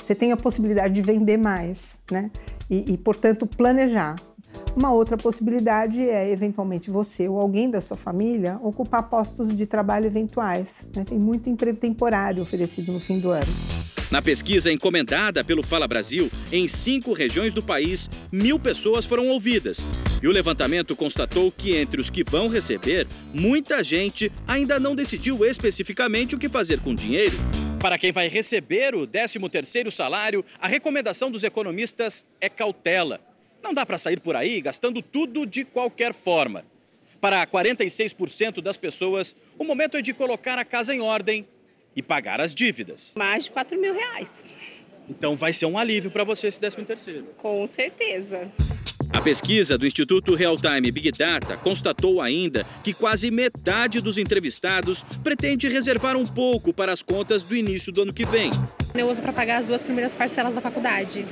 você 0.04 0.14
tem 0.14 0.32
a 0.32 0.36
possibilidade 0.36 0.92
de 0.92 1.00
vender 1.00 1.38
mais, 1.38 1.98
né? 2.10 2.30
E, 2.68 2.92
e, 2.92 2.98
portanto, 2.98 3.46
planejar. 3.46 4.16
Uma 4.76 4.92
outra 4.92 5.16
possibilidade 5.16 6.00
é, 6.00 6.30
eventualmente, 6.30 6.90
você 6.90 7.28
ou 7.28 7.40
alguém 7.40 7.70
da 7.70 7.80
sua 7.80 7.96
família 7.96 8.58
ocupar 8.62 9.08
postos 9.08 9.54
de 9.54 9.66
trabalho 9.66 10.06
eventuais. 10.06 10.86
Né? 10.94 11.04
Tem 11.04 11.18
muito 11.18 11.48
emprego 11.48 11.78
temporário 11.78 12.42
oferecido 12.42 12.92
no 12.92 13.00
fim 13.00 13.18
do 13.18 13.30
ano. 13.30 13.46
Na 14.10 14.20
pesquisa 14.20 14.70
encomendada 14.70 15.42
pelo 15.42 15.62
Fala 15.62 15.88
Brasil, 15.88 16.30
em 16.52 16.68
cinco 16.68 17.12
regiões 17.12 17.52
do 17.52 17.62
país, 17.62 18.10
mil 18.30 18.58
pessoas 18.58 19.04
foram 19.04 19.28
ouvidas. 19.28 19.84
E 20.22 20.28
o 20.28 20.32
levantamento 20.32 20.94
constatou 20.94 21.50
que 21.50 21.74
entre 21.74 22.00
os 22.00 22.10
que 22.10 22.22
vão 22.22 22.48
receber, 22.48 23.06
muita 23.32 23.82
gente 23.82 24.30
ainda 24.46 24.78
não 24.78 24.94
decidiu 24.94 25.44
especificamente 25.44 26.34
o 26.34 26.38
que 26.38 26.48
fazer 26.48 26.80
com 26.80 26.90
o 26.90 26.96
dinheiro. 26.96 27.36
Para 27.84 27.98
quem 27.98 28.12
vai 28.12 28.28
receber 28.28 28.94
o 28.94 29.06
13º 29.06 29.90
salário, 29.90 30.42
a 30.58 30.66
recomendação 30.66 31.30
dos 31.30 31.44
economistas 31.44 32.24
é 32.40 32.48
cautela. 32.48 33.20
Não 33.62 33.74
dá 33.74 33.84
para 33.84 33.98
sair 33.98 34.18
por 34.20 34.34
aí 34.34 34.62
gastando 34.62 35.02
tudo 35.02 35.44
de 35.44 35.66
qualquer 35.66 36.14
forma. 36.14 36.64
Para 37.20 37.46
46% 37.46 38.62
das 38.62 38.78
pessoas, 38.78 39.36
o 39.58 39.64
momento 39.64 39.98
é 39.98 40.00
de 40.00 40.14
colocar 40.14 40.58
a 40.58 40.64
casa 40.64 40.94
em 40.94 41.02
ordem 41.02 41.46
e 41.94 42.02
pagar 42.02 42.40
as 42.40 42.54
dívidas. 42.54 43.12
Mais 43.18 43.44
de 43.44 43.50
4 43.50 43.78
mil 43.78 43.92
reais. 43.92 44.54
Então 45.06 45.36
vai 45.36 45.52
ser 45.52 45.66
um 45.66 45.76
alívio 45.76 46.10
para 46.10 46.24
você 46.24 46.46
esse 46.46 46.58
13 46.58 46.86
terceiro. 46.86 47.34
Com 47.36 47.66
certeza. 47.66 48.50
Pesquisa 49.24 49.78
do 49.78 49.86
Instituto 49.86 50.34
Real 50.34 50.54
Time 50.58 50.90
Big 50.90 51.10
Data 51.10 51.56
constatou 51.56 52.20
ainda 52.20 52.62
que 52.82 52.92
quase 52.92 53.30
metade 53.30 54.02
dos 54.02 54.18
entrevistados 54.18 55.02
pretende 55.24 55.66
reservar 55.66 56.14
um 56.14 56.26
pouco 56.26 56.74
para 56.74 56.92
as 56.92 57.00
contas 57.00 57.42
do 57.42 57.56
início 57.56 57.90
do 57.90 58.02
ano 58.02 58.12
que 58.12 58.26
vem. 58.26 58.50
Eu 58.94 59.08
uso 59.08 59.22
para 59.22 59.32
pagar 59.32 59.60
as 59.60 59.66
duas 59.66 59.82
primeiras 59.82 60.14
parcelas 60.14 60.54
da 60.54 60.60
faculdade. 60.60 61.24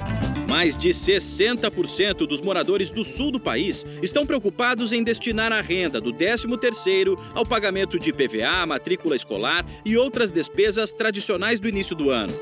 Mais 0.52 0.76
de 0.76 0.90
60% 0.90 2.26
dos 2.26 2.42
moradores 2.42 2.90
do 2.90 3.02
sul 3.02 3.30
do 3.30 3.40
país 3.40 3.86
estão 4.02 4.26
preocupados 4.26 4.92
em 4.92 5.02
destinar 5.02 5.50
a 5.50 5.62
renda 5.62 5.98
do 5.98 6.12
13º 6.12 7.18
ao 7.32 7.46
pagamento 7.46 7.98
de 7.98 8.12
PVA, 8.12 8.66
matrícula 8.66 9.16
escolar 9.16 9.64
e 9.82 9.96
outras 9.96 10.30
despesas 10.30 10.92
tradicionais 10.92 11.58
do 11.58 11.70
início 11.70 11.96
do 11.96 12.10
ano. 12.10 12.34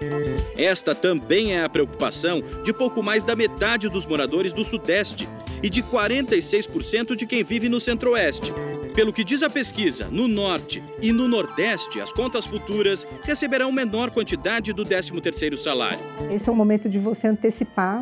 Esta 0.57 0.93
também 0.93 1.55
é 1.55 1.63
a 1.63 1.69
preocupação 1.69 2.43
de 2.65 2.73
pouco 2.73 3.01
mais 3.01 3.23
da 3.23 3.37
metade 3.37 3.89
dos 3.89 4.09
moradores 4.09 4.53
do 4.53 4.65
sudeste 4.65 5.29
e 5.63 5.71
de 5.71 5.81
46% 5.81 7.15
de 7.15 7.27
quem 7.27 7.45
vive 7.45 7.69
no 7.69 7.79
centro-oeste. 7.79 8.53
Pelo 8.95 9.13
que 9.13 9.23
diz 9.23 9.43
a 9.43 9.49
pesquisa, 9.49 10.09
no 10.11 10.27
norte 10.27 10.83
e 11.01 11.13
no 11.13 11.29
nordeste, 11.29 12.01
as 12.01 12.13
contas 12.13 12.45
futuras 12.45 13.07
receberão 13.23 13.71
menor 13.71 14.11
quantidade 14.11 14.73
do 14.73 14.85
13º 14.85 15.57
salário. 15.57 16.01
Esse 16.29 16.49
é 16.49 16.53
o 16.53 16.57
momento 16.57 16.89
de 16.89 16.99
você 16.99 17.29
antecipar 17.29 18.00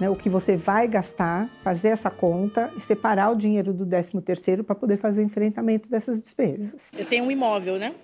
né, 0.00 0.08
o 0.08 0.16
que 0.16 0.28
você 0.28 0.56
vai 0.56 0.86
gastar, 0.86 1.50
fazer 1.62 1.88
essa 1.88 2.10
conta 2.10 2.70
e 2.76 2.80
separar 2.80 3.30
o 3.30 3.36
dinheiro 3.36 3.72
do 3.72 3.84
13º 3.86 4.62
para 4.62 4.74
poder 4.74 4.96
fazer 4.96 5.20
o 5.20 5.24
enfrentamento 5.24 5.88
dessas 5.90 6.20
despesas. 6.20 6.92
Eu 6.96 7.04
tenho 7.04 7.24
um 7.24 7.30
imóvel, 7.30 7.78
né? 7.78 7.94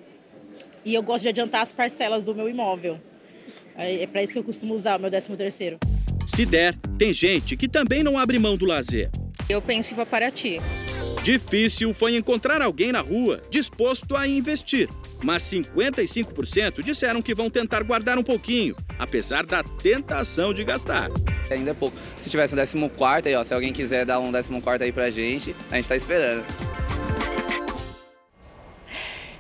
E 0.84 0.94
eu 0.94 1.02
gosto 1.02 1.22
de 1.22 1.28
adiantar 1.28 1.62
as 1.62 1.72
parcelas 1.72 2.22
do 2.22 2.34
meu 2.34 2.48
imóvel. 2.48 3.00
É 3.76 4.06
para 4.06 4.22
isso 4.22 4.32
que 4.32 4.38
eu 4.38 4.44
costumo 4.44 4.74
usar 4.74 4.98
o 4.98 5.02
meu 5.02 5.10
13º. 5.10 5.78
Se 6.26 6.46
der, 6.46 6.74
tem 6.98 7.12
gente 7.12 7.56
que 7.56 7.68
também 7.68 8.02
não 8.02 8.16
abre 8.18 8.38
mão 8.38 8.56
do 8.56 8.66
lazer. 8.66 9.10
Eu 9.48 9.60
penso 9.60 9.94
em 9.94 10.04
Paraty. 10.04 10.58
Difícil 11.22 11.92
foi 11.94 12.16
encontrar 12.16 12.60
alguém 12.60 12.92
na 12.92 13.00
rua 13.00 13.40
disposto 13.50 14.14
a 14.14 14.28
investir, 14.28 14.88
mas 15.22 15.42
55% 15.42 16.82
disseram 16.82 17.22
que 17.22 17.34
vão 17.34 17.48
tentar 17.48 17.82
guardar 17.82 18.18
um 18.18 18.22
pouquinho, 18.22 18.76
apesar 18.98 19.44
da 19.46 19.62
tentação 19.82 20.52
de 20.52 20.62
gastar. 20.64 21.08
Ainda 21.50 21.70
é 21.72 21.74
pouco. 21.74 21.96
Se 22.16 22.30
tivesse 22.30 22.54
o 22.54 22.90
14 22.90 23.28
aí, 23.28 23.34
ó, 23.34 23.44
se 23.44 23.54
alguém 23.54 23.72
quiser 23.72 24.04
dar 24.04 24.18
um 24.18 24.32
14 24.32 24.84
aí 24.84 24.92
pra 24.92 25.10
gente, 25.10 25.54
a 25.70 25.76
gente 25.76 25.88
tá 25.88 25.96
esperando. 25.96 26.44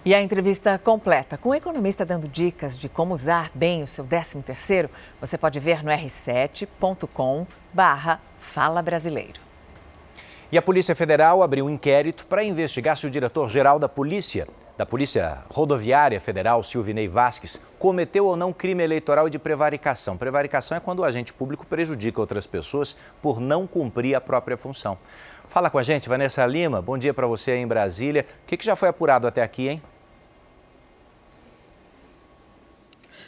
E 0.06 0.14
a 0.14 0.20
entrevista 0.20 0.78
completa, 0.78 1.38
com 1.38 1.48
o 1.48 1.54
economista 1.54 2.04
dando 2.04 2.28
dicas 2.28 2.78
de 2.78 2.90
como 2.90 3.14
usar 3.14 3.50
bem 3.54 3.82
o 3.82 3.88
seu 3.88 4.04
13º, 4.04 4.90
você 5.18 5.38
pode 5.38 5.58
ver 5.58 5.82
no 5.82 5.90
r7.com 5.90 7.46
barra 7.72 8.20
Fala 8.38 8.82
Brasileiro. 8.82 9.40
E 10.52 10.58
a 10.58 10.62
Polícia 10.62 10.94
Federal 10.94 11.42
abriu 11.42 11.64
um 11.64 11.70
inquérito 11.70 12.26
para 12.26 12.44
investigar 12.44 12.98
se 12.98 13.06
o 13.06 13.10
diretor-geral 13.10 13.78
da 13.78 13.88
Polícia, 13.88 14.46
da 14.76 14.84
Polícia 14.84 15.44
Rodoviária 15.50 16.20
Federal, 16.20 16.62
Silvinei 16.62 17.06
Vasques, 17.06 17.62
cometeu 17.78 18.26
ou 18.26 18.36
não 18.36 18.52
crime 18.52 18.82
eleitoral 18.82 19.28
de 19.28 19.38
prevaricação. 19.38 20.16
Prevaricação 20.16 20.76
é 20.76 20.80
quando 20.80 21.00
o 21.00 21.04
agente 21.04 21.32
público 21.32 21.64
prejudica 21.64 22.20
outras 22.20 22.46
pessoas 22.46 22.96
por 23.22 23.40
não 23.40 23.66
cumprir 23.66 24.14
a 24.14 24.20
própria 24.20 24.56
função. 24.56 24.98
Fala 25.46 25.70
com 25.70 25.78
a 25.78 25.82
gente, 25.82 26.08
Vanessa 26.08 26.44
Lima. 26.44 26.82
Bom 26.82 26.98
dia 26.98 27.14
para 27.14 27.26
você 27.26 27.52
aí 27.52 27.60
em 27.60 27.66
Brasília. 27.66 28.26
O 28.42 28.46
que, 28.46 28.56
que 28.56 28.64
já 28.64 28.74
foi 28.74 28.88
apurado 28.88 29.26
até 29.26 29.42
aqui, 29.42 29.68
hein? 29.68 29.82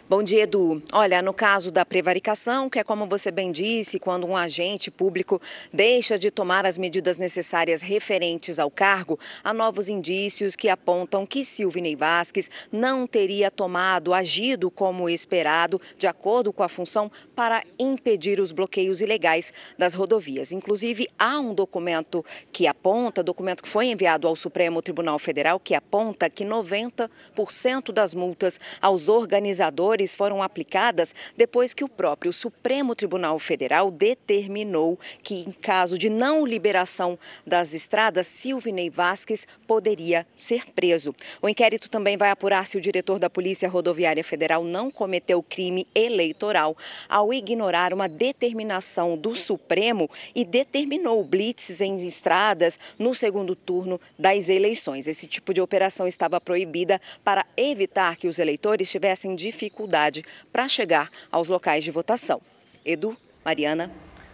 Bom 0.08 0.22
dia, 0.22 0.44
Edu. 0.44 0.80
Olha, 0.92 1.20
no 1.20 1.34
caso 1.34 1.72
da 1.72 1.84
prevaricação, 1.84 2.70
que 2.70 2.78
é 2.78 2.84
como 2.84 3.08
você 3.08 3.32
bem 3.32 3.50
disse, 3.50 3.98
quando 3.98 4.24
um 4.24 4.36
agente 4.36 4.88
público 4.88 5.42
deixa 5.72 6.16
de 6.16 6.30
tomar 6.30 6.64
as 6.64 6.78
medidas 6.78 7.16
necessárias 7.16 7.82
referentes 7.82 8.60
ao 8.60 8.70
cargo, 8.70 9.18
há 9.42 9.52
novos 9.52 9.88
indícios 9.88 10.54
que 10.54 10.68
apontam 10.68 11.26
que 11.26 11.44
Silvinei 11.44 11.96
Vasques 11.96 12.48
não 12.70 13.04
teria 13.04 13.50
tomado, 13.50 14.14
agido 14.14 14.70
como 14.70 15.10
esperado, 15.10 15.80
de 15.98 16.06
acordo 16.06 16.52
com 16.52 16.62
a 16.62 16.68
função, 16.68 17.10
para 17.34 17.64
impedir 17.76 18.38
os 18.38 18.52
bloqueios 18.52 19.00
ilegais 19.00 19.52
das 19.76 19.92
rodovias. 19.92 20.52
Inclusive, 20.52 21.08
há 21.18 21.40
um 21.40 21.52
documento 21.52 22.24
que 22.52 22.68
aponta, 22.68 23.24
documento 23.24 23.60
que 23.60 23.68
foi 23.68 23.86
enviado 23.86 24.28
ao 24.28 24.36
Supremo 24.36 24.80
Tribunal 24.80 25.18
Federal, 25.18 25.58
que 25.58 25.74
aponta 25.74 26.30
que 26.30 26.44
90% 26.44 27.90
das 27.92 28.14
multas 28.14 28.60
aos 28.80 29.08
organizadores 29.08 29.95
foram 30.14 30.42
aplicadas 30.42 31.14
depois 31.36 31.72
que 31.72 31.84
o 31.84 31.88
próprio 31.88 32.32
Supremo 32.32 32.94
Tribunal 32.94 33.38
Federal 33.38 33.90
determinou 33.90 34.98
que, 35.22 35.36
em 35.36 35.52
caso 35.52 35.96
de 35.96 36.10
não 36.10 36.46
liberação 36.46 37.18
das 37.46 37.72
estradas, 37.72 38.26
Silvinei 38.26 38.90
Vasques 38.90 39.46
poderia 39.66 40.26
ser 40.36 40.66
preso. 40.72 41.14
O 41.40 41.48
inquérito 41.48 41.88
também 41.88 42.16
vai 42.16 42.30
apurar 42.30 42.66
se 42.66 42.76
o 42.76 42.80
diretor 42.80 43.18
da 43.18 43.30
Polícia 43.30 43.68
Rodoviária 43.68 44.22
Federal 44.22 44.62
não 44.62 44.90
cometeu 44.90 45.42
crime 45.42 45.86
eleitoral 45.94 46.76
ao 47.08 47.32
ignorar 47.32 47.94
uma 47.94 48.08
determinação 48.08 49.16
do 49.16 49.34
Supremo 49.34 50.10
e 50.34 50.44
determinou 50.44 51.24
blitzes 51.24 51.80
em 51.80 51.96
estradas 52.06 52.78
no 52.98 53.14
segundo 53.14 53.56
turno 53.56 54.00
das 54.18 54.48
eleições. 54.48 55.06
Esse 55.06 55.26
tipo 55.26 55.54
de 55.54 55.60
operação 55.60 56.06
estava 56.06 56.40
proibida 56.40 57.00
para 57.24 57.46
evitar 57.56 58.16
que 58.16 58.28
os 58.28 58.38
eleitores 58.38 58.90
tivessem 58.90 59.34
dificuldade 59.34 59.85
dificuldade 59.86 60.24
para 60.52 60.68
chegar 60.68 61.08
aos 61.30 61.48
locais 61.48 61.84
de 61.84 61.90
votação. 61.90 62.40
Edu, 62.84 63.16
Mariana. 63.44 63.90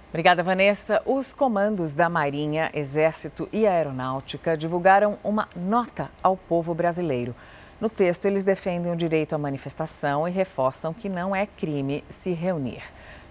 Obrigada, 0.08 0.42
Vanessa. 0.42 1.00
Os 1.06 1.32
comandos 1.32 1.94
da 1.94 2.08
Marinha, 2.08 2.70
Exército 2.74 3.48
e 3.52 3.66
Aeronáutica 3.66 4.56
divulgaram 4.56 5.18
uma 5.22 5.48
nota 5.54 6.10
ao 6.22 6.36
povo 6.36 6.74
brasileiro. 6.74 7.34
No 7.80 7.88
texto, 7.88 8.26
eles 8.26 8.44
defendem 8.44 8.92
o 8.92 8.96
direito 8.96 9.34
à 9.34 9.38
manifestação 9.38 10.28
e 10.28 10.30
reforçam 10.30 10.92
que 10.92 11.08
não 11.08 11.34
é 11.34 11.46
crime 11.46 12.04
se 12.08 12.32
reunir. 12.32 12.82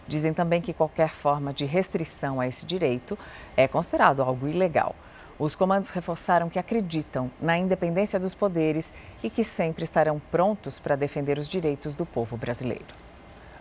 Dizem 0.07 0.33
também 0.33 0.59
que 0.59 0.73
qualquer 0.73 1.09
forma 1.09 1.53
de 1.53 1.65
restrição 1.65 2.41
a 2.41 2.47
esse 2.47 2.65
direito 2.65 3.17
é 3.55 3.67
considerado 3.67 4.21
algo 4.21 4.47
ilegal. 4.47 4.95
Os 5.39 5.55
comandos 5.55 5.89
reforçaram 5.89 6.49
que 6.49 6.59
acreditam 6.59 7.31
na 7.41 7.57
independência 7.57 8.19
dos 8.19 8.33
poderes 8.33 8.93
e 9.23 9.29
que 9.29 9.43
sempre 9.43 9.83
estarão 9.83 10.21
prontos 10.31 10.77
para 10.77 10.95
defender 10.95 11.37
os 11.37 11.47
direitos 11.47 11.93
do 11.93 12.05
povo 12.05 12.37
brasileiro. 12.37 12.85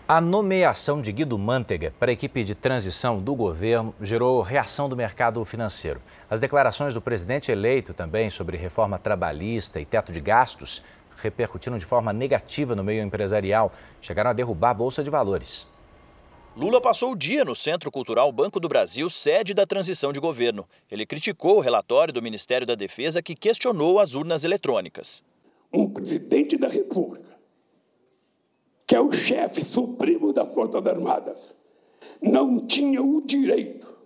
A 0.06 0.20
nomeação 0.20 1.00
de 1.00 1.12
Guido 1.12 1.38
Mantega 1.38 1.92
para 1.98 2.10
a 2.10 2.12
equipe 2.12 2.42
de 2.42 2.52
transição 2.52 3.20
do 3.20 3.32
governo 3.34 3.94
gerou 4.00 4.42
reação 4.42 4.88
do 4.88 4.96
mercado 4.96 5.44
financeiro. 5.44 6.00
As 6.28 6.40
declarações 6.40 6.94
do 6.94 7.00
presidente 7.00 7.52
eleito 7.52 7.94
também 7.94 8.28
sobre 8.28 8.56
reforma 8.56 8.98
trabalhista 8.98 9.80
e 9.80 9.84
teto 9.84 10.10
de 10.10 10.20
gastos 10.20 10.82
repercutiram 11.22 11.78
de 11.78 11.84
forma 11.84 12.12
negativa 12.12 12.74
no 12.74 12.82
meio 12.82 13.04
empresarial, 13.04 13.72
chegaram 14.00 14.30
a 14.30 14.32
derrubar 14.32 14.70
a 14.70 14.74
Bolsa 14.74 15.04
de 15.04 15.10
Valores. 15.10 15.68
Lula 16.60 16.78
passou 16.78 17.12
o 17.12 17.16
dia 17.16 17.42
no 17.42 17.54
Centro 17.54 17.90
Cultural 17.90 18.30
Banco 18.30 18.60
do 18.60 18.68
Brasil, 18.68 19.08
sede 19.08 19.54
da 19.54 19.64
transição 19.64 20.12
de 20.12 20.20
governo. 20.20 20.68
Ele 20.90 21.06
criticou 21.06 21.56
o 21.56 21.60
relatório 21.60 22.12
do 22.12 22.20
Ministério 22.20 22.66
da 22.66 22.74
Defesa 22.74 23.22
que 23.22 23.34
questionou 23.34 23.98
as 23.98 24.14
urnas 24.14 24.44
eletrônicas. 24.44 25.24
Um 25.72 25.88
presidente 25.88 26.58
da 26.58 26.68
República, 26.68 27.34
que 28.86 28.94
é 28.94 29.00
o 29.00 29.10
chefe 29.10 29.64
supremo 29.64 30.34
das 30.34 30.52
Forças 30.52 30.86
Armadas, 30.86 31.54
não 32.20 32.66
tinha 32.66 33.02
o 33.02 33.22
direito 33.22 33.96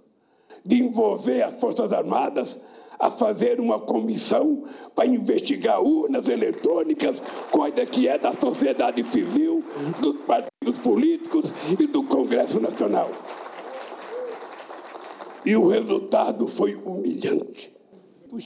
de 0.65 0.77
envolver 0.77 1.43
as 1.43 1.55
Forças 1.55 1.93
Armadas 1.93 2.57
a 2.99 3.11
fazer 3.11 3.61
uma 3.61 3.79
comissão 3.81 4.65
para 4.95 5.07
investigar 5.07 5.83
urnas 5.83 6.29
eletrônicas, 6.29 7.23
coisa 7.51 7.85
que 7.87 8.09
é 8.09 8.19
da 8.19 8.33
sociedade 8.33 9.03
civil, 9.11 9.65
dos 10.01 10.21
partidos 10.23 10.79
políticos 10.79 11.53
e 11.79 11.87
do 11.87 12.05
Congresso 12.05 12.61
Nacional. 12.61 13.11
E 15.45 15.55
o 15.57 15.69
resultado 15.69 16.47
foi 16.47 16.75
humilhante. 16.75 17.73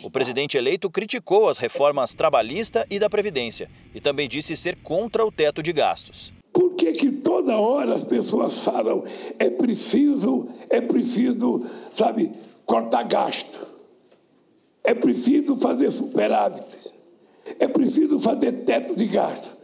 O 0.02 0.10
presidente 0.10 0.58
eleito 0.58 0.90
criticou 0.90 1.48
as 1.48 1.56
reformas 1.56 2.14
trabalhista 2.14 2.86
e 2.90 2.98
da 2.98 3.08
Previdência 3.08 3.70
e 3.94 4.00
também 4.00 4.28
disse 4.28 4.54
ser 4.54 4.76
contra 4.76 5.24
o 5.24 5.32
teto 5.32 5.62
de 5.62 5.72
gastos. 5.72 6.32
Por 6.52 6.74
que, 6.74 6.92
que 6.92 7.10
toda 7.10 7.56
hora 7.56 7.94
as 7.94 8.04
pessoas 8.04 8.58
falam 8.58 9.04
é 9.38 9.48
preciso, 9.48 10.48
é 10.68 10.80
preciso, 10.80 11.64
sabe, 11.92 12.32
cortar 12.66 13.04
gasto? 13.04 13.77
É 14.88 14.94
preciso 14.94 15.54
fazer 15.56 15.90
superávit. 15.90 16.64
É 17.60 17.68
preciso 17.68 18.18
fazer 18.20 18.64
teto 18.64 18.96
de 18.96 19.04
gasto. 19.04 19.54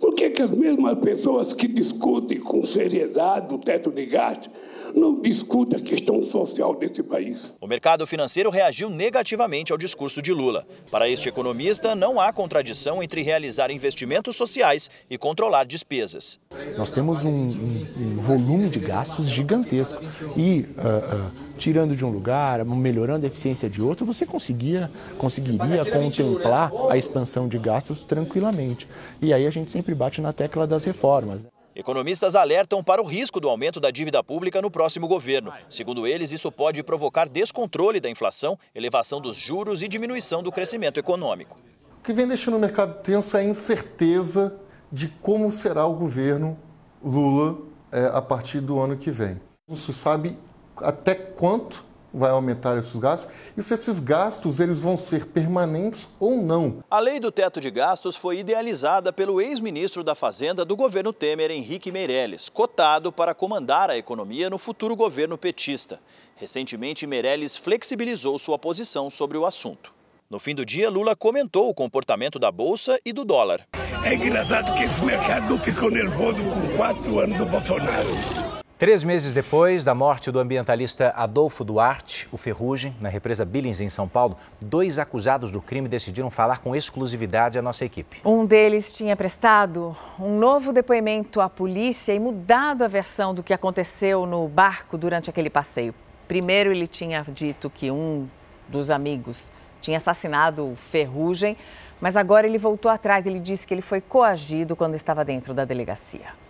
Por 0.00 0.12
que, 0.12 0.28
que 0.30 0.42
as 0.42 0.50
mesmas 0.50 0.98
pessoas 0.98 1.52
que 1.52 1.68
discutem 1.68 2.40
com 2.40 2.64
seriedade 2.64 3.54
o 3.54 3.58
teto 3.58 3.92
de 3.92 4.04
gastos 4.06 4.50
não 4.94 5.20
discutem 5.20 5.78
a 5.78 5.82
questão 5.82 6.22
social 6.22 6.74
desse 6.74 7.02
país? 7.02 7.52
O 7.60 7.66
mercado 7.66 8.06
financeiro 8.06 8.50
reagiu 8.50 8.90
negativamente 8.90 9.72
ao 9.72 9.78
discurso 9.78 10.20
de 10.20 10.32
Lula. 10.32 10.66
Para 10.90 11.08
este 11.08 11.28
economista, 11.28 11.94
não 11.94 12.20
há 12.20 12.32
contradição 12.32 13.02
entre 13.02 13.22
realizar 13.22 13.70
investimentos 13.70 14.36
sociais 14.36 14.90
e 15.08 15.16
controlar 15.16 15.64
despesas. 15.64 16.38
Nós 16.76 16.90
temos 16.90 17.24
um, 17.24 17.30
um, 17.30 17.82
um 17.98 18.16
volume 18.16 18.68
de 18.68 18.78
gastos 18.78 19.28
gigantesco 19.28 20.02
e 20.36 20.66
uh, 20.76 21.28
uh, 21.28 21.52
tirando 21.56 21.94
de 21.94 22.04
um 22.04 22.10
lugar, 22.10 22.64
melhorando 22.64 23.24
a 23.24 23.28
eficiência 23.28 23.70
de 23.70 23.80
outro, 23.80 24.04
você 24.04 24.26
conseguia, 24.26 24.90
conseguiria 25.18 25.84
contemplar 25.84 26.72
a 26.90 26.96
expansão 26.96 27.46
de 27.46 27.58
gastos 27.58 28.04
tranquilamente. 28.04 28.88
E 29.20 29.32
aí 29.32 29.46
a 29.46 29.50
gente 29.50 29.70
sempre 29.70 29.94
bate 29.94 30.20
na 30.20 30.32
tecla 30.32 30.66
das 30.66 30.84
reformas. 30.84 31.46
Economistas 31.74 32.36
alertam 32.36 32.84
para 32.84 33.00
o 33.00 33.06
risco 33.06 33.40
do 33.40 33.48
aumento 33.48 33.80
da 33.80 33.90
dívida 33.90 34.22
pública 34.22 34.60
no 34.60 34.70
próximo 34.70 35.08
governo. 35.08 35.52
Segundo 35.70 36.06
eles, 36.06 36.30
isso 36.30 36.52
pode 36.52 36.82
provocar 36.82 37.26
descontrole 37.26 37.98
da 37.98 38.10
inflação, 38.10 38.58
elevação 38.74 39.22
dos 39.22 39.36
juros 39.36 39.82
e 39.82 39.88
diminuição 39.88 40.42
do 40.42 40.52
crescimento 40.52 41.00
econômico. 41.00 41.56
O 41.98 42.02
que 42.02 42.12
vem 42.12 42.28
deixando 42.28 42.56
o 42.56 42.60
mercado 42.60 43.02
tenso 43.02 43.36
é 43.36 43.40
a 43.40 43.44
incerteza 43.44 44.54
de 44.90 45.08
como 45.08 45.50
será 45.50 45.86
o 45.86 45.94
governo 45.94 46.58
Lula 47.02 47.58
é, 47.90 48.04
a 48.12 48.20
partir 48.20 48.60
do 48.60 48.78
ano 48.78 48.96
que 48.96 49.10
vem. 49.10 49.40
Não 49.66 49.76
se 49.76 49.94
sabe 49.94 50.38
até 50.76 51.14
quanto 51.14 51.84
vai 52.12 52.30
aumentar 52.30 52.78
esses 52.78 52.94
gastos 52.96 53.30
e 53.56 53.62
se 53.62 53.74
esses 53.74 53.98
gastos 54.00 54.60
eles 54.60 54.80
vão 54.80 54.96
ser 54.96 55.26
permanentes 55.26 56.08
ou 56.20 56.36
não. 56.42 56.82
A 56.90 56.98
lei 56.98 57.18
do 57.18 57.32
teto 57.32 57.60
de 57.60 57.70
gastos 57.70 58.16
foi 58.16 58.38
idealizada 58.38 59.12
pelo 59.12 59.40
ex-ministro 59.40 60.04
da 60.04 60.14
Fazenda 60.14 60.64
do 60.64 60.76
governo 60.76 61.12
Temer, 61.12 61.50
Henrique 61.50 61.90
Meirelles, 61.90 62.48
cotado 62.48 63.10
para 63.10 63.34
comandar 63.34 63.90
a 63.90 63.96
economia 63.96 64.50
no 64.50 64.58
futuro 64.58 64.94
governo 64.94 65.38
petista. 65.38 66.00
Recentemente, 66.36 67.06
Meirelles 67.06 67.56
flexibilizou 67.56 68.38
sua 68.38 68.58
posição 68.58 69.08
sobre 69.08 69.38
o 69.38 69.46
assunto. 69.46 69.94
No 70.28 70.38
fim 70.38 70.54
do 70.54 70.64
dia, 70.64 70.88
Lula 70.88 71.14
comentou 71.14 71.68
o 71.68 71.74
comportamento 71.74 72.38
da 72.38 72.50
bolsa 72.50 72.98
e 73.04 73.12
do 73.12 73.24
dólar. 73.24 73.66
É 74.04 74.14
engraçado 74.14 74.74
que 74.74 74.84
esse 74.84 75.04
mercado 75.04 75.58
ficou 75.58 75.90
nervoso 75.90 76.42
com 76.42 76.76
quatro 76.76 77.20
anos 77.20 77.36
do 77.36 77.46
Bolsonaro. 77.46 78.51
Três 78.82 79.04
meses 79.04 79.32
depois 79.32 79.84
da 79.84 79.94
morte 79.94 80.32
do 80.32 80.40
ambientalista 80.40 81.12
Adolfo 81.14 81.62
Duarte, 81.62 82.28
o 82.32 82.36
Ferrugem, 82.36 82.96
na 83.00 83.08
represa 83.08 83.44
Billings, 83.44 83.80
em 83.80 83.88
São 83.88 84.08
Paulo, 84.08 84.36
dois 84.60 84.98
acusados 84.98 85.52
do 85.52 85.62
crime 85.62 85.86
decidiram 85.86 86.32
falar 86.32 86.58
com 86.58 86.74
exclusividade 86.74 87.56
à 87.56 87.62
nossa 87.62 87.84
equipe. 87.84 88.20
Um 88.24 88.44
deles 88.44 88.92
tinha 88.92 89.14
prestado 89.14 89.96
um 90.18 90.36
novo 90.36 90.72
depoimento 90.72 91.40
à 91.40 91.48
polícia 91.48 92.12
e 92.12 92.18
mudado 92.18 92.82
a 92.82 92.88
versão 92.88 93.32
do 93.32 93.40
que 93.40 93.54
aconteceu 93.54 94.26
no 94.26 94.48
barco 94.48 94.98
durante 94.98 95.30
aquele 95.30 95.48
passeio. 95.48 95.94
Primeiro, 96.26 96.72
ele 96.72 96.88
tinha 96.88 97.24
dito 97.28 97.70
que 97.70 97.88
um 97.88 98.28
dos 98.66 98.90
amigos 98.90 99.52
tinha 99.80 99.98
assassinado 99.98 100.72
o 100.72 100.74
Ferrugem, 100.74 101.56
mas 102.00 102.16
agora 102.16 102.48
ele 102.48 102.58
voltou 102.58 102.90
atrás. 102.90 103.26
Ele 103.28 103.38
disse 103.38 103.64
que 103.64 103.72
ele 103.72 103.80
foi 103.80 104.00
coagido 104.00 104.74
quando 104.74 104.96
estava 104.96 105.24
dentro 105.24 105.54
da 105.54 105.64
delegacia. 105.64 106.41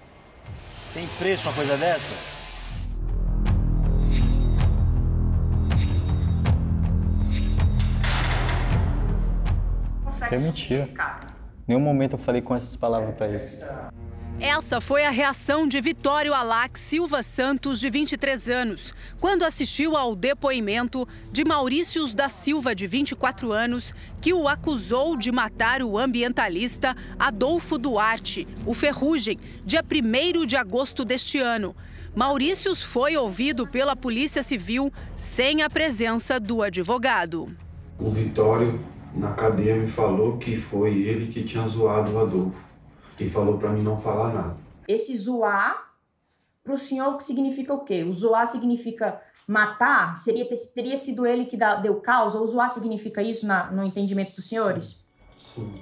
Tem 0.94 1.07
preço 1.18 1.48
uma 1.48 1.55
coisa 1.55 1.74
dessa? 1.78 2.14
É 10.31 10.38
mentira. 10.38 10.85
Em 10.85 11.68
nenhum 11.68 11.81
momento 11.81 12.12
eu 12.12 12.18
falei 12.18 12.42
com 12.42 12.55
essas 12.55 12.76
palavras 12.76 13.14
para 13.14 13.28
eles. 13.28 13.62
Essa 14.40 14.81
foi 14.81 15.05
a 15.05 15.11
reação 15.11 15.68
de 15.68 15.81
Vitório 15.81 16.35
Alac 16.35 16.79
Silva 16.79 17.23
Santos, 17.23 17.79
de 17.79 17.88
23 17.88 18.49
anos, 18.49 18.92
quando 19.21 19.45
assistiu 19.45 19.97
ao 19.97 20.16
depoimento 20.16 21.07
de 21.31 21.45
Maurícios 21.45 22.14
da 22.14 22.29
Silva, 22.29 22.75
de 22.75 22.87
24 22.87 23.53
anos, 23.53 23.95
que 24.21 24.33
o 24.33 24.49
acusou 24.49 25.16
de 25.16 25.31
matar 25.31 25.83
o 25.83 25.97
ambientalista 25.97 26.97
Adolfo 27.18 27.79
Duarte, 27.79 28.49
o 28.66 28.75
Ferrugem, 28.75 29.38
dia 29.64 29.83
1 29.83 30.45
de 30.45 30.57
agosto 30.57 31.05
deste 31.05 31.38
ano. 31.38 31.77
Maurícios 32.14 32.83
foi 32.83 33.16
ouvido 33.16 33.66
pela 33.66 33.95
Polícia 33.95 34.42
Civil 34.42 34.92
sem 35.14 35.62
a 35.62 35.71
presença 35.71 36.40
do 36.40 36.62
advogado. 36.62 37.55
O 37.99 38.11
Vitório, 38.11 38.81
na 39.14 39.33
cadeia, 39.33 39.77
me 39.77 39.88
falou 39.88 40.37
que 40.37 40.57
foi 40.57 41.03
ele 41.03 41.27
que 41.29 41.45
tinha 41.45 41.66
zoado 41.68 42.12
o 42.12 42.18
Adolfo 42.18 42.72
e 43.18 43.29
falou 43.29 43.59
para 43.59 43.70
mim 43.70 43.83
não 43.83 44.01
falar 44.01 44.33
nada. 44.33 44.57
Esse 44.87 45.16
zoar, 45.16 45.92
para 46.64 46.75
o 46.75 46.79
senhor, 46.79 47.16
que 47.16 47.22
significa 47.22 47.72
o 47.75 47.81
quê? 47.81 48.05
O 48.05 48.12
zoar 48.12 48.46
significa 48.46 49.20
matar? 49.46 50.16
Seria, 50.16 50.46
teria 50.75 50.96
sido 50.96 51.27
ele 51.27 51.44
que 51.44 51.57
deu 51.83 51.96
causa? 52.01 52.38
Ou 52.38 52.46
zoar 52.46 52.68
significa 52.68 53.22
isso 53.22 53.46
na, 53.46 53.70
no 53.70 53.85
entendimento 53.85 54.35
dos 54.35 54.48
senhores? 54.48 55.05
Sim. 55.37 55.72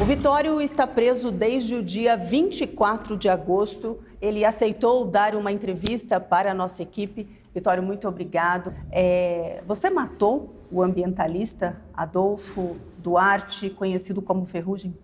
O 0.00 0.04
Vitório 0.04 0.60
está 0.60 0.86
preso 0.86 1.32
desde 1.32 1.74
o 1.74 1.82
dia 1.82 2.16
24 2.16 3.16
de 3.16 3.28
agosto. 3.28 3.98
Ele 4.20 4.44
aceitou 4.44 5.04
dar 5.04 5.34
uma 5.34 5.50
entrevista 5.50 6.20
para 6.20 6.50
a 6.50 6.54
nossa 6.54 6.82
equipe. 6.82 7.26
Vitório, 7.54 7.82
muito 7.82 8.06
obrigado. 8.06 8.74
É, 8.92 9.62
você 9.66 9.88
matou 9.88 10.54
o 10.70 10.82
ambientalista 10.82 11.80
Adolfo 11.94 12.74
Duarte, 12.98 13.70
conhecido 13.70 14.20
como 14.20 14.44
Ferrugem? 14.44 14.96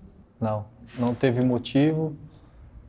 Não, 0.42 0.66
não 0.98 1.14
teve 1.14 1.40
motivo, 1.44 2.16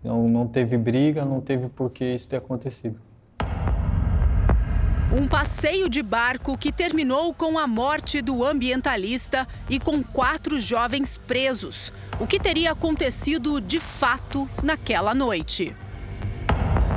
não, 0.03 0.27
não 0.27 0.47
teve 0.47 0.75
briga, 0.75 1.23
não 1.23 1.39
teve 1.39 1.69
por 1.69 1.91
que 1.91 2.03
isso 2.03 2.27
ter 2.27 2.37
acontecido. 2.37 2.99
Um 5.15 5.27
passeio 5.27 5.87
de 5.87 6.01
barco 6.01 6.57
que 6.57 6.71
terminou 6.71 7.31
com 7.31 7.59
a 7.59 7.67
morte 7.67 8.19
do 8.23 8.43
ambientalista 8.43 9.47
e 9.69 9.79
com 9.79 10.03
quatro 10.03 10.59
jovens 10.59 11.19
presos. 11.19 11.93
O 12.19 12.25
que 12.25 12.39
teria 12.39 12.71
acontecido 12.71 13.61
de 13.61 13.79
fato 13.79 14.49
naquela 14.63 15.13
noite? 15.13 15.75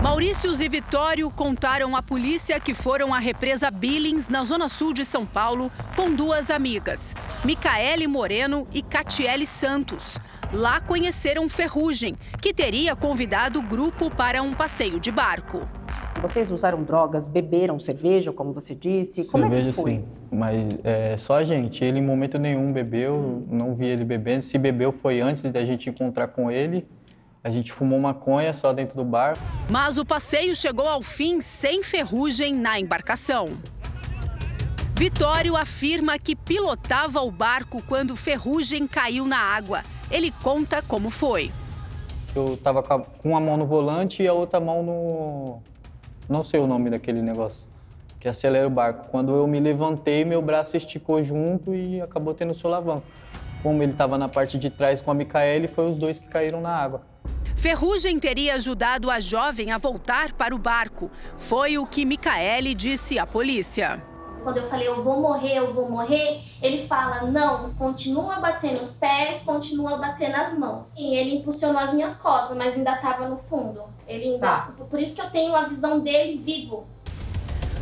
Maurícios 0.03 0.61
e 0.61 0.69
Vitório 0.69 1.29
contaram 1.31 1.97
à 1.97 2.03
polícia 2.03 2.61
que 2.61 2.73
foram 2.73 3.12
à 3.12 3.19
represa 3.19 3.71
Billings, 3.71 4.29
na 4.29 4.45
zona 4.45 4.69
sul 4.69 4.95
de 4.95 5.05
São 5.05 5.27
Paulo, 5.27 5.71
com 5.97 6.14
duas 6.14 6.49
amigas, 6.49 7.14
Micaele 7.45 8.07
Moreno 8.07 8.66
e 8.73 8.83
Catiele 8.83 9.45
Santos. 9.45 10.19
Lá 10.52 10.80
conheceram 10.80 11.48
Ferrugem, 11.48 12.14
que 12.40 12.54
teria 12.54 12.94
convidado 12.94 13.59
o 13.59 13.62
grupo 13.62 14.11
para 14.11 14.42
um 14.42 14.54
passeio 14.54 15.00
de 15.00 15.11
barco. 15.11 15.62
Vocês 16.22 16.50
usaram 16.50 16.82
drogas, 16.82 17.26
beberam 17.26 17.78
cerveja, 17.78 18.32
como 18.32 18.52
você 18.52 18.74
disse? 18.74 19.24
Como 19.24 19.44
cerveja, 19.44 19.68
é 19.68 19.72
que 19.72 19.76
foi? 19.76 19.90
sim, 19.92 20.04
mas 20.30 20.78
é, 20.85 21.16
só 21.16 21.37
a 21.37 21.44
gente. 21.44 21.85
Ele, 21.85 21.98
em 21.98 22.02
momento 22.02 22.38
nenhum, 22.38 22.72
bebeu, 22.72 23.44
não 23.50 23.74
vi 23.74 23.87
ele 23.87 24.04
bebendo. 24.04 24.40
Se 24.40 24.56
bebeu, 24.56 24.92
foi 24.92 25.20
antes 25.20 25.42
da 25.50 25.64
gente 25.64 25.90
encontrar 25.90 26.28
com 26.28 26.50
ele. 26.50 26.87
A 27.42 27.50
gente 27.50 27.72
fumou 27.72 28.00
maconha 28.00 28.52
só 28.52 28.72
dentro 28.72 28.96
do 28.96 29.04
bar. 29.04 29.37
Mas 29.70 29.98
o 29.98 30.04
passeio 30.04 30.54
chegou 30.54 30.88
ao 30.88 31.02
fim 31.02 31.40
sem 31.40 31.82
ferrugem 31.82 32.54
na 32.54 32.78
embarcação. 32.78 33.56
Vitório 34.94 35.56
afirma 35.56 36.18
que 36.18 36.35
pilotava 36.35 37.20
o 37.20 37.30
barco 37.30 37.82
quando 37.82 38.16
ferrugem 38.16 38.87
caiu 38.87 39.26
na 39.26 39.38
água. 39.38 39.82
Ele 40.11 40.33
conta 40.42 40.83
como 40.83 41.11
foi. 41.11 41.51
Eu 42.35 42.55
estava 42.55 42.83
com 42.83 43.05
uma 43.25 43.40
mão 43.40 43.57
no 43.57 43.66
volante 43.66 44.23
e 44.23 44.29
a 44.29 44.33
outra 44.33 44.61
mão 44.61 44.83
no. 44.83 45.59
Não 46.29 46.42
sei 46.42 46.61
o 46.61 46.66
nome 46.66 46.90
daquele 46.90 47.23
negócio 47.23 47.69
que 48.21 48.29
acelera 48.29 48.66
o 48.66 48.71
barco. 48.71 49.09
Quando 49.11 49.35
eu 49.35 49.47
me 49.47 49.61
levantei, 49.61 50.25
meu 50.25 50.42
braço 50.42 50.77
esticou 50.77 51.23
junto 51.23 51.75
e 51.75 52.01
acabou 52.01 52.35
tendo 52.35 52.53
solavanco. 52.53 53.07
Como 53.62 53.83
ele 53.83 53.92
estava 53.92 54.19
na 54.19 54.29
parte 54.29 54.59
de 54.59 54.71
trás 54.71 55.01
com 55.01 55.11
a 55.11 55.14
Micaele, 55.14 55.66
foi 55.66 55.88
os 55.88 55.99
dois 55.99 56.19
que 56.19 56.27
caíram 56.27 56.61
na 56.61 56.71
água. 56.71 57.03
Ferrugem 57.57 58.19
teria 58.19 58.55
ajudado 58.55 59.11
a 59.11 59.19
jovem 59.19 59.71
a 59.71 59.79
voltar 59.79 60.33
para 60.33 60.55
o 60.55 60.59
barco. 60.59 61.11
Foi 61.37 61.79
o 61.79 61.87
que 61.87 62.05
Micaele 62.05 62.75
disse 62.75 63.19
à 63.19 63.27
polícia 63.27 64.03
quando 64.46 64.59
eu 64.59 64.68
falei 64.68 64.87
eu 64.87 65.02
vou 65.02 65.20
morrer, 65.20 65.59
eu 65.59 65.74
vou 65.74 65.90
morrer, 65.90 66.40
ele 66.62 66.87
fala 66.87 67.28
não, 67.28 67.68
continua 67.70 68.37
batendo 68.37 68.80
os 68.80 68.96
pés, 68.96 69.42
continua 69.42 69.96
batendo 69.96 70.37
as 70.37 70.56
mãos. 70.56 70.90
Sim, 70.90 71.16
ele 71.16 71.38
impulsionou 71.38 71.80
as 71.80 71.92
minhas 71.92 72.18
costas, 72.18 72.56
mas 72.56 72.76
ainda 72.76 72.94
estava 72.94 73.28
no 73.28 73.38
fundo. 73.38 73.82
Ele 74.06 74.35
ainda, 74.35 74.46
tá. 74.46 74.72
por 74.88 75.00
isso 75.00 75.16
que 75.16 75.20
eu 75.20 75.30
tenho 75.30 75.56
a 75.56 75.66
visão 75.66 75.98
dele 75.98 76.38
vivo. 76.38 76.87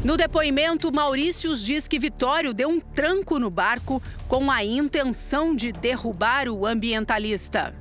No 0.02 0.16
depoimento, 0.16 0.90
Maurícios 0.90 1.62
diz 1.62 1.86
que 1.86 1.98
Vitório 1.98 2.54
deu 2.54 2.70
um 2.70 2.80
tranco 2.80 3.38
no 3.38 3.50
barco 3.50 4.02
com 4.26 4.50
a 4.50 4.64
intenção 4.64 5.54
de 5.54 5.70
derrubar 5.70 6.48
o 6.48 6.64
ambientalista. 6.64 7.74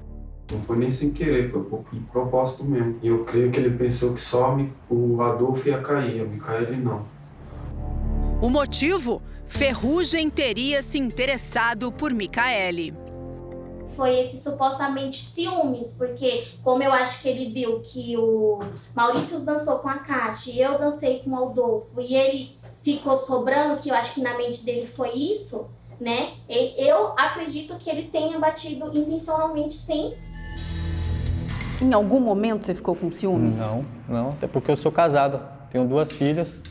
Não 0.52 0.62
foi 0.62 0.78
nem 0.78 0.92
sem 0.92 1.14
querer, 1.14 1.50
foi 1.50 1.64
por 1.64 1.86
propósito 2.12 2.66
mesmo. 2.66 3.00
E 3.02 3.08
eu 3.08 3.24
creio 3.24 3.50
que 3.50 3.62
ele 3.62 3.78
pensou 3.78 4.14
que 4.14 4.20
só 4.20 4.58
o 4.90 5.22
Adolfo 5.22 5.70
ia 5.70 5.82
cair, 5.82 6.20
a 6.20 6.26
Micaele 6.26 6.76
não. 6.76 7.13
O 8.44 8.50
motivo? 8.50 9.22
Ferrugem 9.46 10.30
teria 10.30 10.84
se 10.84 11.00
interessado 11.00 11.94
por 11.94 12.14
Micaele. 12.14 12.94
foi 13.96 14.20
esse 14.20 14.38
supostamente 14.38 15.24
ciúmes, 15.24 15.94
porque 15.94 16.44
como 16.62 16.84
eu 16.84 16.92
acho 16.92 17.22
que 17.22 17.30
ele 17.30 17.54
viu 17.54 17.80
que 17.80 18.18
o 18.18 18.60
Maurício 18.94 19.40
dançou 19.46 19.80
com 19.80 19.88
a 19.88 20.00
Kátia 20.00 20.52
e 20.52 20.60
eu 20.60 20.78
dancei 20.78 21.20
com 21.20 21.30
o 21.30 21.36
Aldolfo 21.38 22.02
e 22.02 22.14
ele 22.16 22.58
ficou 22.82 23.16
sobrando, 23.16 23.82
que 23.82 23.88
eu 23.88 23.96
acho 23.96 24.16
que 24.16 24.22
na 24.22 24.36
mente 24.36 24.66
dele 24.66 24.88
foi 24.88 25.14
isso, 25.14 25.70
né? 25.98 26.34
Eu 26.50 27.14
acredito 27.18 27.78
que 27.78 27.90
ele 27.90 28.10
tenha 28.10 28.38
batido 28.40 28.92
intencionalmente 28.94 29.74
sim. 29.74 30.16
Em 31.82 31.94
algum 31.94 32.20
momento 32.20 32.66
você 32.66 32.76
ficou 32.76 32.94
com 32.94 33.10
ciúmes? 33.10 33.56
Não, 33.56 33.86
não, 34.06 34.30
até 34.32 34.48
porque 34.48 34.70
eu 34.70 34.76
sou 34.76 34.92
casado, 34.92 35.40
tenho 35.72 35.88
duas 35.88 36.12
filhas. 36.12 36.62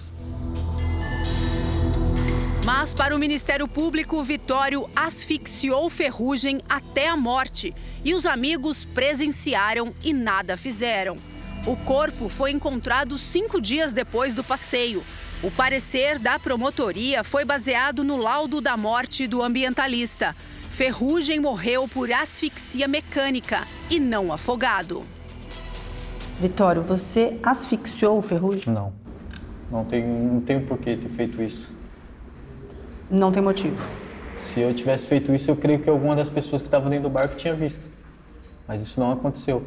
Mas 2.74 2.94
para 2.94 3.14
o 3.14 3.18
Ministério 3.18 3.68
Público, 3.68 4.24
Vitório 4.24 4.88
asfixiou 4.96 5.90
Ferrugem 5.90 6.58
até 6.66 7.06
a 7.06 7.14
morte 7.14 7.74
e 8.02 8.14
os 8.14 8.24
amigos 8.24 8.86
presenciaram 8.86 9.92
e 10.02 10.14
nada 10.14 10.56
fizeram. 10.56 11.18
O 11.66 11.76
corpo 11.76 12.30
foi 12.30 12.50
encontrado 12.50 13.18
cinco 13.18 13.60
dias 13.60 13.92
depois 13.92 14.34
do 14.34 14.42
passeio. 14.42 15.04
O 15.42 15.50
parecer 15.50 16.18
da 16.18 16.38
promotoria 16.38 17.22
foi 17.22 17.44
baseado 17.44 18.02
no 18.02 18.16
laudo 18.16 18.58
da 18.58 18.74
morte 18.74 19.26
do 19.26 19.42
ambientalista. 19.42 20.34
Ferrugem 20.70 21.40
morreu 21.40 21.86
por 21.86 22.10
asfixia 22.10 22.88
mecânica 22.88 23.66
e 23.90 24.00
não 24.00 24.32
afogado. 24.32 25.02
Vitório, 26.40 26.82
você 26.82 27.38
asfixiou 27.42 28.16
o 28.16 28.22
Ferrugem? 28.22 28.72
Não. 28.72 28.94
Não 29.70 29.84
tenho, 29.84 30.32
não 30.32 30.40
tenho 30.40 30.62
por 30.64 30.78
que 30.78 30.96
ter 30.96 31.10
feito 31.10 31.42
isso. 31.42 31.81
Não 33.12 33.30
tem 33.30 33.42
motivo. 33.42 33.86
Se 34.38 34.60
eu 34.60 34.72
tivesse 34.72 35.04
feito 35.04 35.34
isso, 35.34 35.50
eu 35.50 35.54
creio 35.54 35.78
que 35.80 35.90
alguma 35.90 36.16
das 36.16 36.30
pessoas 36.30 36.62
que 36.62 36.68
estavam 36.68 36.88
dentro 36.88 37.10
do 37.10 37.12
barco 37.12 37.36
tinha 37.36 37.54
visto. 37.54 37.86
Mas 38.66 38.80
isso 38.80 38.98
não 38.98 39.12
aconteceu. 39.12 39.62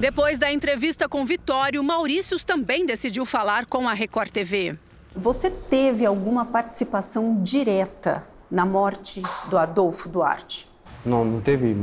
Depois 0.00 0.38
da 0.38 0.50
entrevista 0.50 1.10
com 1.10 1.26
Vitório, 1.26 1.84
Maurícios 1.84 2.42
também 2.42 2.86
decidiu 2.86 3.26
falar 3.26 3.66
com 3.66 3.86
a 3.86 3.92
Record 3.92 4.30
TV. 4.30 4.72
Você 5.14 5.50
teve 5.50 6.06
alguma 6.06 6.46
participação 6.46 7.42
direta 7.42 8.24
na 8.50 8.64
morte 8.64 9.22
do 9.50 9.58
Adolfo 9.58 10.08
Duarte? 10.08 10.66
Não, 11.04 11.22
não 11.22 11.42
teve. 11.42 11.76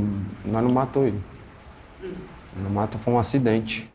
Nós 0.44 0.62
não 0.62 0.74
matou 0.74 1.06
ele. 1.06 1.22
Não 2.56 2.70
mata 2.70 2.98
foi 2.98 3.12
um 3.12 3.18
acidente. 3.18 3.90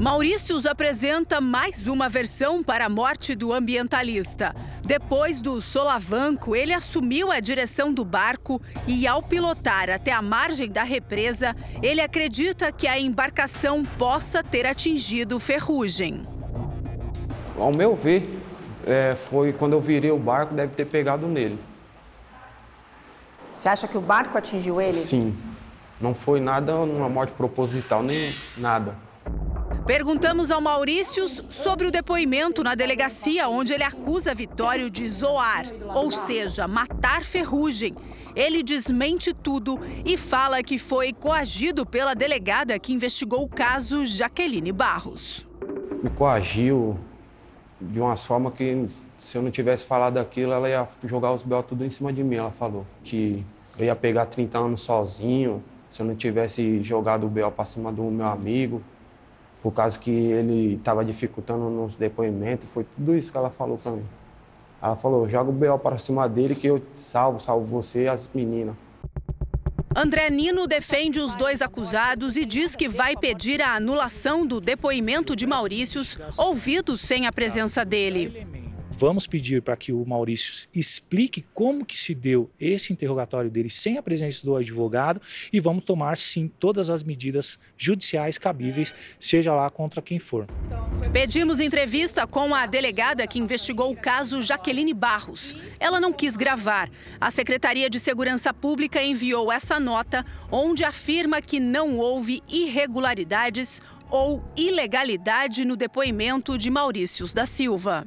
Maurícios 0.00 0.66
apresenta 0.66 1.40
mais 1.40 1.86
uma 1.86 2.08
versão 2.08 2.62
para 2.62 2.86
a 2.86 2.88
morte 2.88 3.34
do 3.34 3.52
ambientalista. 3.52 4.54
Depois 4.84 5.40
do 5.40 5.60
solavanco, 5.60 6.54
ele 6.56 6.74
assumiu 6.74 7.30
a 7.30 7.40
direção 7.40 7.92
do 7.92 8.04
barco 8.04 8.60
e, 8.86 9.06
ao 9.06 9.22
pilotar 9.22 9.88
até 9.88 10.12
a 10.12 10.20
margem 10.20 10.68
da 10.68 10.82
represa, 10.82 11.56
ele 11.82 12.00
acredita 12.00 12.72
que 12.72 12.86
a 12.86 12.98
embarcação 12.98 13.84
possa 13.84 14.42
ter 14.42 14.66
atingido 14.66 15.38
ferrugem. 15.38 16.22
Ao 17.56 17.74
meu 17.74 17.94
ver, 17.94 18.28
é, 18.86 19.14
foi 19.30 19.52
quando 19.52 19.74
eu 19.74 19.80
virei 19.80 20.10
o 20.10 20.18
barco, 20.18 20.54
deve 20.54 20.74
ter 20.74 20.84
pegado 20.84 21.26
nele. 21.26 21.58
Você 23.54 23.68
acha 23.68 23.86
que 23.86 23.96
o 23.96 24.00
barco 24.00 24.36
atingiu 24.36 24.80
ele? 24.80 24.94
Sim. 24.94 25.34
Não 26.02 26.16
foi 26.16 26.40
nada, 26.40 26.74
uma 26.74 27.08
morte 27.08 27.32
proposital, 27.32 28.02
nem 28.02 28.34
nada. 28.58 28.96
Perguntamos 29.86 30.50
ao 30.50 30.60
Maurícios 30.60 31.44
sobre 31.48 31.86
o 31.86 31.92
depoimento 31.92 32.64
na 32.64 32.74
delegacia, 32.74 33.48
onde 33.48 33.72
ele 33.72 33.84
acusa 33.84 34.34
Vitório 34.34 34.90
de 34.90 35.06
zoar, 35.06 35.64
ou 35.94 36.10
seja, 36.10 36.66
matar 36.66 37.22
ferrugem. 37.22 37.94
Ele 38.34 38.64
desmente 38.64 39.32
tudo 39.32 39.78
e 40.04 40.16
fala 40.16 40.60
que 40.60 40.76
foi 40.76 41.12
coagido 41.12 41.86
pela 41.86 42.14
delegada 42.14 42.76
que 42.80 42.92
investigou 42.92 43.44
o 43.44 43.48
caso 43.48 44.04
Jaqueline 44.04 44.72
Barros. 44.72 45.46
Me 46.02 46.10
coagiu 46.10 46.98
de 47.80 48.00
uma 48.00 48.16
forma 48.16 48.50
que, 48.50 48.88
se 49.20 49.36
eu 49.36 49.42
não 49.42 49.52
tivesse 49.52 49.84
falado 49.84 50.18
aquilo, 50.18 50.52
ela 50.52 50.68
ia 50.68 50.88
jogar 51.04 51.32
os 51.32 51.44
belos 51.44 51.66
tudo 51.68 51.84
em 51.84 51.90
cima 51.90 52.12
de 52.12 52.24
mim. 52.24 52.36
Ela 52.36 52.50
falou 52.50 52.84
que 53.04 53.44
eu 53.78 53.84
ia 53.84 53.94
pegar 53.94 54.26
30 54.26 54.58
anos 54.58 54.80
sozinho, 54.80 55.62
se 55.92 56.00
eu 56.00 56.06
não 56.06 56.16
tivesse 56.16 56.82
jogado 56.82 57.26
o 57.26 57.30
B.O. 57.30 57.50
para 57.52 57.66
cima 57.66 57.92
do 57.92 58.02
meu 58.04 58.26
amigo, 58.26 58.82
por 59.62 59.72
causa 59.72 59.98
que 59.98 60.10
ele 60.10 60.74
estava 60.74 61.04
dificultando 61.04 61.68
nos 61.68 61.94
depoimentos, 61.96 62.68
foi 62.68 62.84
tudo 62.96 63.14
isso 63.14 63.30
que 63.30 63.36
ela 63.36 63.50
falou 63.50 63.76
para 63.76 63.92
mim. 63.92 64.04
Ela 64.82 64.96
falou, 64.96 65.28
joga 65.28 65.50
o 65.50 65.52
B.O. 65.52 65.78
para 65.78 65.98
cima 65.98 66.26
dele 66.28 66.54
que 66.54 66.66
eu 66.66 66.82
salvo, 66.94 67.38
salvo 67.38 67.66
você 67.66 68.04
e 68.04 68.08
as 68.08 68.28
meninas. 68.34 68.74
André 69.94 70.30
Nino 70.30 70.66
defende 70.66 71.20
os 71.20 71.34
dois 71.34 71.60
acusados 71.60 72.38
e 72.38 72.46
diz 72.46 72.74
que 72.74 72.88
vai 72.88 73.14
pedir 73.14 73.60
a 73.60 73.74
anulação 73.74 74.46
do 74.46 74.58
depoimento 74.58 75.36
de 75.36 75.46
Maurícios, 75.46 76.18
ouvido 76.38 76.96
sem 76.96 77.26
a 77.26 77.32
presença 77.32 77.84
dele. 77.84 78.61
Vamos 79.02 79.26
pedir 79.26 79.62
para 79.62 79.76
que 79.76 79.92
o 79.92 80.06
Maurício 80.06 80.68
explique 80.72 81.44
como 81.52 81.84
que 81.84 81.98
se 81.98 82.14
deu 82.14 82.48
esse 82.60 82.92
interrogatório 82.92 83.50
dele 83.50 83.68
sem 83.68 83.98
a 83.98 84.02
presença 84.02 84.46
do 84.46 84.54
advogado 84.54 85.20
e 85.52 85.58
vamos 85.58 85.82
tomar 85.82 86.16
sim 86.16 86.46
todas 86.46 86.88
as 86.88 87.02
medidas 87.02 87.58
judiciais 87.76 88.38
cabíveis, 88.38 88.94
seja 89.18 89.52
lá 89.52 89.68
contra 89.70 90.00
quem 90.00 90.20
for. 90.20 90.46
Pedimos 91.12 91.60
entrevista 91.60 92.28
com 92.28 92.54
a 92.54 92.64
delegada 92.64 93.26
que 93.26 93.40
investigou 93.40 93.90
o 93.90 93.96
caso 93.96 94.40
Jaqueline 94.40 94.94
Barros. 94.94 95.56
Ela 95.80 95.98
não 95.98 96.12
quis 96.12 96.36
gravar. 96.36 96.88
A 97.20 97.28
Secretaria 97.28 97.90
de 97.90 97.98
Segurança 97.98 98.54
Pública 98.54 99.02
enviou 99.02 99.50
essa 99.50 99.80
nota 99.80 100.24
onde 100.48 100.84
afirma 100.84 101.42
que 101.42 101.58
não 101.58 101.98
houve 101.98 102.40
irregularidades 102.48 103.82
ou 104.08 104.44
ilegalidade 104.56 105.64
no 105.64 105.74
depoimento 105.74 106.56
de 106.56 106.70
Maurícios 106.70 107.32
da 107.32 107.44
Silva. 107.44 108.06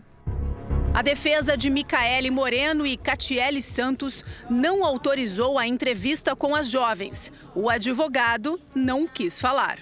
A 0.96 1.02
defesa 1.02 1.58
de 1.58 1.70
Micaele 1.70 2.32
Moreno 2.32 2.88
e 2.88 2.96
Catiele 2.96 3.62
Santos 3.62 4.24
não 4.50 4.82
autorizou 4.82 5.60
a 5.60 5.68
entrevista 5.68 6.38
com 6.38 6.56
as 6.56 6.72
jovens. 6.72 7.34
O 7.54 7.70
advogado 7.70 8.58
não 8.74 9.06
quis 9.06 9.38
falar. 9.38 9.80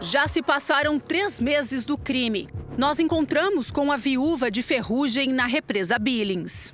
Já 0.00 0.26
se 0.26 0.40
passaram 0.40 0.98
três 0.98 1.42
meses 1.42 1.84
do 1.84 1.98
crime. 1.98 2.48
Nós 2.78 2.98
encontramos 2.98 3.70
com 3.70 3.92
a 3.92 3.98
viúva 3.98 4.50
de 4.50 4.62
Ferrugem 4.62 5.30
na 5.30 5.44
represa 5.44 5.98
Billings. 5.98 6.72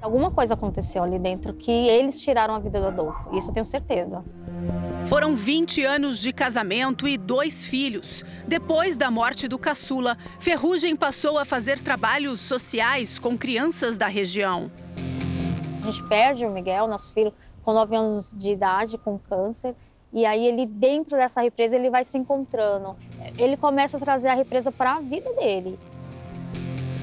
Alguma 0.00 0.30
coisa 0.30 0.54
aconteceu 0.54 1.02
ali 1.02 1.18
dentro 1.18 1.52
que 1.52 1.70
eles 1.70 2.20
tiraram 2.20 2.54
a 2.54 2.58
vida 2.60 2.80
do 2.80 2.86
Adolfo, 2.86 3.36
isso 3.36 3.50
eu 3.50 3.54
tenho 3.54 3.66
certeza. 3.66 4.24
Foram 5.08 5.34
20 5.34 5.84
anos 5.84 6.18
de 6.20 6.32
casamento 6.32 7.08
e 7.08 7.16
dois 7.16 7.66
filhos. 7.66 8.24
Depois 8.46 8.96
da 8.96 9.10
morte 9.10 9.48
do 9.48 9.58
caçula, 9.58 10.16
Ferrugem 10.38 10.94
passou 10.94 11.38
a 11.38 11.44
fazer 11.44 11.80
trabalhos 11.80 12.40
sociais 12.40 13.18
com 13.18 13.36
crianças 13.36 13.96
da 13.96 14.06
região. 14.06 14.70
A 15.82 15.90
gente 15.90 16.06
perde 16.08 16.44
o 16.44 16.50
Miguel, 16.50 16.86
nosso 16.86 17.12
filho, 17.12 17.32
com 17.64 17.72
9 17.72 17.96
anos 17.96 18.26
de 18.32 18.50
idade, 18.50 18.98
com 18.98 19.18
câncer. 19.18 19.74
E 20.12 20.24
aí 20.24 20.46
ele, 20.46 20.64
dentro 20.64 21.16
dessa 21.16 21.40
represa, 21.40 21.76
ele 21.76 21.90
vai 21.90 22.04
se 22.04 22.16
encontrando. 22.16 22.96
Ele 23.36 23.56
começa 23.56 23.96
a 23.96 24.00
trazer 24.00 24.28
a 24.28 24.34
represa 24.34 24.70
para 24.70 24.94
a 24.94 25.00
vida 25.00 25.32
dele. 25.34 25.78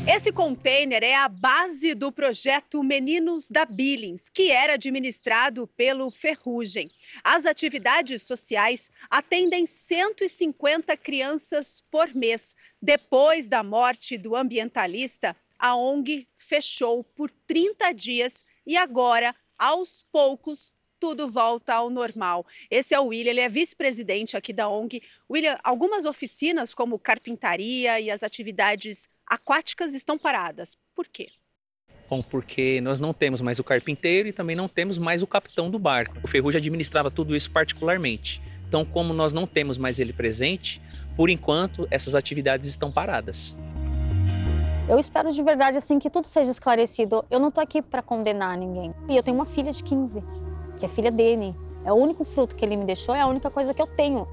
Esse 0.07 0.31
container 0.31 1.03
é 1.03 1.15
a 1.15 1.27
base 1.27 1.95
do 1.95 2.11
projeto 2.11 2.83
Meninos 2.83 3.49
da 3.49 3.65
Billings, 3.65 4.29
que 4.29 4.51
era 4.51 4.73
administrado 4.75 5.65
pelo 5.75 6.11
Ferrugem. 6.11 6.91
As 7.23 7.47
atividades 7.47 8.21
sociais 8.21 8.91
atendem 9.09 9.65
150 9.65 10.95
crianças 10.95 11.83
por 11.89 12.13
mês. 12.13 12.55
Depois 12.79 13.49
da 13.49 13.63
morte 13.63 14.15
do 14.15 14.35
ambientalista, 14.35 15.35
a 15.57 15.75
ONG 15.75 16.27
fechou 16.35 17.03
por 17.03 17.31
30 17.47 17.91
dias 17.91 18.45
e 18.65 18.77
agora, 18.77 19.35
aos 19.57 20.05
poucos, 20.11 20.75
tudo 20.99 21.27
volta 21.27 21.73
ao 21.73 21.89
normal. 21.89 22.45
Esse 22.69 22.93
é 22.93 22.99
o 22.99 23.07
William, 23.07 23.31
ele 23.31 23.39
é 23.39 23.49
vice-presidente 23.49 24.37
aqui 24.37 24.53
da 24.53 24.69
ONG. 24.69 25.01
William, 25.29 25.57
algumas 25.63 26.05
oficinas 26.05 26.75
como 26.75 26.99
carpintaria 26.99 27.99
e 27.99 28.11
as 28.11 28.21
atividades 28.21 29.09
aquáticas 29.27 29.93
estão 29.93 30.17
paradas. 30.17 30.77
Por 30.95 31.07
quê? 31.07 31.29
Bom, 32.09 32.21
porque 32.21 32.79
nós 32.81 32.99
não 32.99 33.13
temos 33.13 33.41
mais 33.41 33.57
o 33.57 33.63
carpinteiro 33.63 34.27
e 34.27 34.33
também 34.33 34.55
não 34.55 34.67
temos 34.67 34.97
mais 34.97 35.23
o 35.23 35.27
capitão 35.27 35.71
do 35.71 35.79
barco. 35.79 36.15
O 36.23 36.27
Ferrugem 36.27 36.59
administrava 36.59 37.09
tudo 37.09 37.35
isso 37.35 37.49
particularmente. 37.49 38.41
Então, 38.67 38.85
como 38.85 39.13
nós 39.13 39.33
não 39.33 39.47
temos 39.47 39.77
mais 39.77 39.97
ele 39.97 40.13
presente, 40.13 40.81
por 41.15 41.29
enquanto 41.29 41.88
essas 41.89 42.13
atividades 42.13 42.67
estão 42.67 42.91
paradas. 42.91 43.55
Eu 44.88 44.99
espero 44.99 45.31
de 45.31 45.41
verdade 45.41 45.77
assim 45.77 45.97
que 45.97 46.11
tudo 46.11 46.27
seja 46.27 46.51
esclarecido. 46.51 47.25
Eu 47.31 47.39
não 47.39 47.49
tô 47.49 47.59
aqui 47.59 47.81
para 47.81 48.03
condenar 48.03 48.55
ninguém. 48.55 48.93
E 49.09 49.15
eu 49.15 49.23
tenho 49.23 49.35
uma 49.35 49.45
filha 49.45 49.71
de 49.71 49.83
15, 49.83 50.23
que 50.77 50.85
é 50.85 50.89
filha 50.89 51.11
dele. 51.11 51.55
É 51.83 51.91
o 51.91 51.95
único 51.95 52.23
fruto 52.23 52.55
que 52.55 52.63
ele 52.63 52.75
me 52.75 52.85
deixou, 52.85 53.15
é 53.15 53.21
a 53.21 53.27
única 53.27 53.49
coisa 53.49 53.73
que 53.73 53.81
eu 53.81 53.88
tenho. 53.88 54.27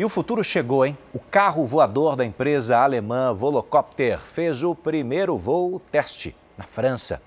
E 0.00 0.04
o 0.04 0.08
futuro 0.08 0.42
chegou, 0.42 0.86
hein? 0.86 0.96
O 1.12 1.18
carro 1.18 1.66
voador 1.66 2.16
da 2.16 2.24
empresa 2.24 2.78
alemã 2.78 3.34
Volocopter 3.34 4.18
fez 4.18 4.64
o 4.64 4.74
primeiro 4.74 5.36
voo 5.36 5.78
teste 5.78 6.34
na 6.56 6.64
França. 6.64 7.20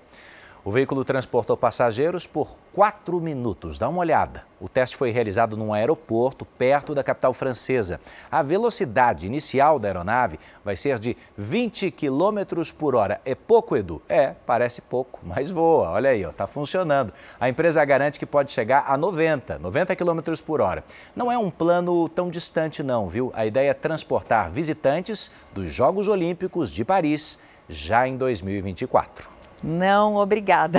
O 0.64 0.70
veículo 0.70 1.04
transportou 1.04 1.58
passageiros 1.58 2.26
por 2.26 2.56
quatro 2.72 3.20
minutos. 3.20 3.78
Dá 3.78 3.86
uma 3.86 3.98
olhada. 3.98 4.44
O 4.58 4.66
teste 4.66 4.96
foi 4.96 5.10
realizado 5.10 5.58
num 5.58 5.74
aeroporto 5.74 6.46
perto 6.46 6.94
da 6.94 7.04
capital 7.04 7.34
francesa. 7.34 8.00
A 8.30 8.42
velocidade 8.42 9.26
inicial 9.26 9.78
da 9.78 9.88
aeronave 9.88 10.38
vai 10.64 10.74
ser 10.74 10.98
de 10.98 11.18
20 11.36 11.90
km 11.90 12.62
por 12.78 12.96
hora. 12.96 13.20
É 13.26 13.34
pouco, 13.34 13.76
Edu? 13.76 14.00
É, 14.08 14.28
parece 14.46 14.80
pouco, 14.80 15.20
mas 15.22 15.50
voa. 15.50 15.90
Olha 15.90 16.08
aí, 16.08 16.22
está 16.22 16.46
funcionando. 16.46 17.12
A 17.38 17.50
empresa 17.50 17.84
garante 17.84 18.18
que 18.18 18.24
pode 18.24 18.50
chegar 18.50 18.84
a 18.86 18.96
90, 18.96 19.58
90 19.58 19.94
km 19.94 20.20
por 20.46 20.62
hora. 20.62 20.82
Não 21.14 21.30
é 21.30 21.36
um 21.36 21.50
plano 21.50 22.08
tão 22.08 22.30
distante, 22.30 22.82
não, 22.82 23.06
viu? 23.06 23.30
A 23.34 23.44
ideia 23.44 23.68
é 23.68 23.74
transportar 23.74 24.50
visitantes 24.50 25.30
dos 25.52 25.70
Jogos 25.70 26.08
Olímpicos 26.08 26.70
de 26.70 26.86
Paris 26.86 27.38
já 27.68 28.08
em 28.08 28.16
2024. 28.16 29.33
Não, 29.64 30.16
obrigada. 30.16 30.78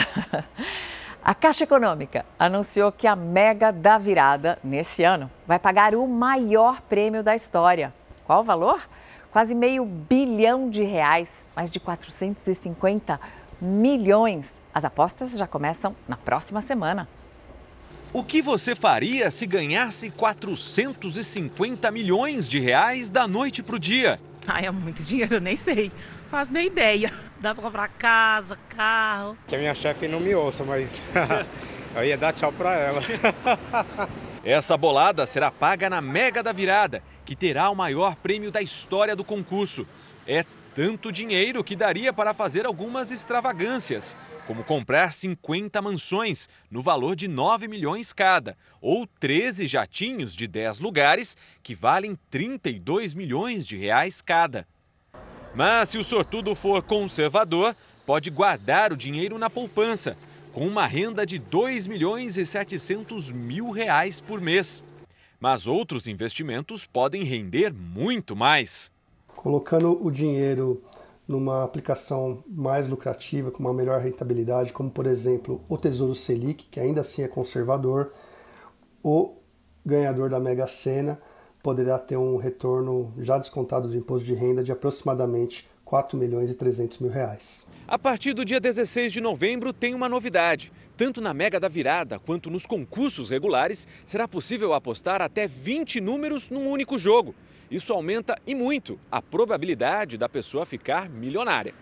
A 1.24 1.34
Caixa 1.34 1.64
Econômica 1.64 2.24
anunciou 2.38 2.92
que 2.92 3.08
a 3.08 3.16
Mega 3.16 3.72
da 3.72 3.98
Virada, 3.98 4.60
nesse 4.64 5.04
ano, 5.04 5.30
vai 5.48 5.58
pagar 5.58 5.96
o 5.96 6.08
maior 6.08 6.80
prêmio 6.82 7.24
da 7.24 7.36
história. 7.36 7.92
Qual 8.26 8.42
o 8.42 8.44
valor? 8.44 8.88
Quase 9.32 9.56
meio 9.56 9.84
bilhão 9.84 10.70
de 10.70 10.84
reais, 10.84 11.44
mais 11.56 11.72
de 11.72 11.80
450 11.80 13.20
milhões. 13.60 14.62
As 14.72 14.86
apostas 14.86 15.32
já 15.32 15.48
começam 15.48 15.96
na 16.08 16.16
próxima 16.16 16.62
semana. 16.62 17.10
O 18.14 18.24
que 18.24 18.40
você 18.40 18.76
faria 18.76 19.32
se 19.32 19.48
ganhasse 19.48 20.12
450 20.12 21.90
milhões 21.90 22.48
de 22.48 22.60
reais 22.60 23.10
da 23.10 23.28
noite 23.28 23.64
para 23.64 23.76
o 23.76 23.80
dia? 23.80 24.20
Ai, 24.48 24.68
é 24.68 24.72
muito 24.72 25.02
dinheiro, 25.04 25.36
eu 25.36 25.42
nem 25.42 25.58
sei. 25.58 25.92
Faz 26.30 26.52
nem 26.52 26.68
ideia. 26.68 27.12
Dá 27.40 27.54
pra 27.54 27.64
comprar 27.64 27.88
casa, 27.90 28.58
carro. 28.70 29.38
Que 29.48 29.56
a 29.56 29.60
minha 29.60 29.76
chefe 29.76 30.08
não 30.08 30.20
me 30.20 30.34
ouça, 30.34 30.64
mas 30.64 31.04
eu 31.96 32.04
ia 32.04 32.18
dar 32.18 32.34
tchau 32.34 32.52
pra 32.52 32.76
ela. 32.76 33.02
Essa 34.44 34.78
bolada 34.78 35.26
será 35.26 35.50
paga 35.50 35.90
na 35.90 36.02
Mega 36.02 36.44
da 36.44 36.52
Virada, 36.52 37.02
que 37.26 37.36
terá 37.36 37.70
o 37.70 37.76
maior 37.76 38.16
prêmio 38.16 38.52
da 38.52 38.62
história 38.62 39.16
do 39.16 39.24
concurso. 39.24 39.88
É 40.28 40.46
tanto 40.76 41.12
dinheiro 41.12 41.64
que 41.64 41.76
daria 41.76 42.12
para 42.12 42.34
fazer 42.34 42.66
algumas 42.66 43.12
extravagâncias, 43.12 44.16
como 44.46 44.64
comprar 44.64 45.14
50 45.14 45.82
mansões 45.82 46.50
no 46.70 46.82
valor 46.82 47.16
de 47.16 47.28
9 47.28 47.68
milhões 47.68 48.12
cada, 48.12 48.58
ou 48.82 49.08
13 49.08 49.66
jatinhos 49.68 50.36
de 50.36 50.48
10 50.48 50.80
lugares 50.80 51.38
que 51.64 51.74
valem 51.74 52.18
32 52.30 53.14
milhões 53.14 53.66
de 53.66 53.78
reais 53.78 54.22
cada. 54.22 54.68
Mas 55.56 55.90
se 55.90 55.98
o 55.98 56.04
sortudo 56.04 56.54
for 56.54 56.84
conservador, 56.84 57.74
pode 58.06 58.30
guardar 58.30 58.92
o 58.92 58.98
dinheiro 58.98 59.38
na 59.38 59.50
poupança, 59.50 60.18
com 60.52 60.68
uma 60.68 60.86
renda 60.86 61.26
de 61.26 61.40
2 61.40 61.88
milhões 61.88 62.36
e 62.36 62.46
700 62.46 63.32
mil 63.32 63.72
reais 63.72 64.20
por 64.20 64.42
mês. 64.42 64.84
Mas 65.40 65.66
outros 65.66 66.08
investimentos 66.08 66.86
podem 66.86 67.24
render 67.24 67.74
muito 67.74 68.36
mais. 68.36 68.92
Colocando 69.34 69.98
o 70.06 70.12
dinheiro 70.12 70.84
numa 71.26 71.64
aplicação 71.64 72.44
mais 72.48 72.90
lucrativa, 72.90 73.50
com 73.50 73.64
uma 73.64 73.74
melhor 73.74 74.02
rentabilidade, 74.02 74.74
como 74.74 74.92
por 74.92 75.06
exemplo 75.06 75.64
o 75.70 75.78
Tesouro 75.78 76.14
Selic, 76.14 76.66
que 76.66 76.82
ainda 76.82 77.00
assim 77.00 77.24
é 77.24 77.30
conservador, 77.30 78.12
o 79.02 79.38
ganhador 79.86 80.30
da 80.30 80.40
Mega 80.40 80.68
Sena 80.68 81.22
poderá 81.66 81.98
ter 81.98 82.16
um 82.16 82.38
retorno 82.38 83.12
já 83.18 83.40
descontado 83.40 83.88
do 83.88 83.98
imposto 83.98 84.24
de 84.24 84.36
renda 84.36 84.64
de 84.64 84.72
aproximadamente 84.72 85.68
4 85.84 86.16
milhões 86.16 86.48
e 86.52 86.54
300 86.54 87.00
mil 87.00 87.10
reais. 87.10 87.66
A 87.88 87.98
partir 87.98 88.34
do 88.34 88.46
dia 88.46 88.60
16 88.60 89.12
de 89.12 89.20
novembro 89.20 89.74
tem 89.74 89.96
uma 89.96 90.08
novidade. 90.08 90.72
Tanto 90.96 91.20
na 91.20 91.34
Mega 91.34 91.60
da 91.60 91.68
Virada 91.68 92.20
quanto 92.20 92.52
nos 92.52 92.68
concursos 92.68 93.32
regulares, 93.32 93.88
será 94.06 94.28
possível 94.28 94.76
apostar 94.76 95.24
até 95.24 95.48
20 95.48 96.00
números 96.02 96.52
num 96.52 96.70
único 96.70 97.00
jogo. 97.00 97.34
Isso 97.72 97.92
aumenta 97.92 98.36
e 98.46 98.54
muito 98.54 99.00
a 99.12 99.20
probabilidade 99.20 100.20
da 100.20 100.30
pessoa 100.30 100.68
ficar 100.68 101.10
milionária. 101.10 101.74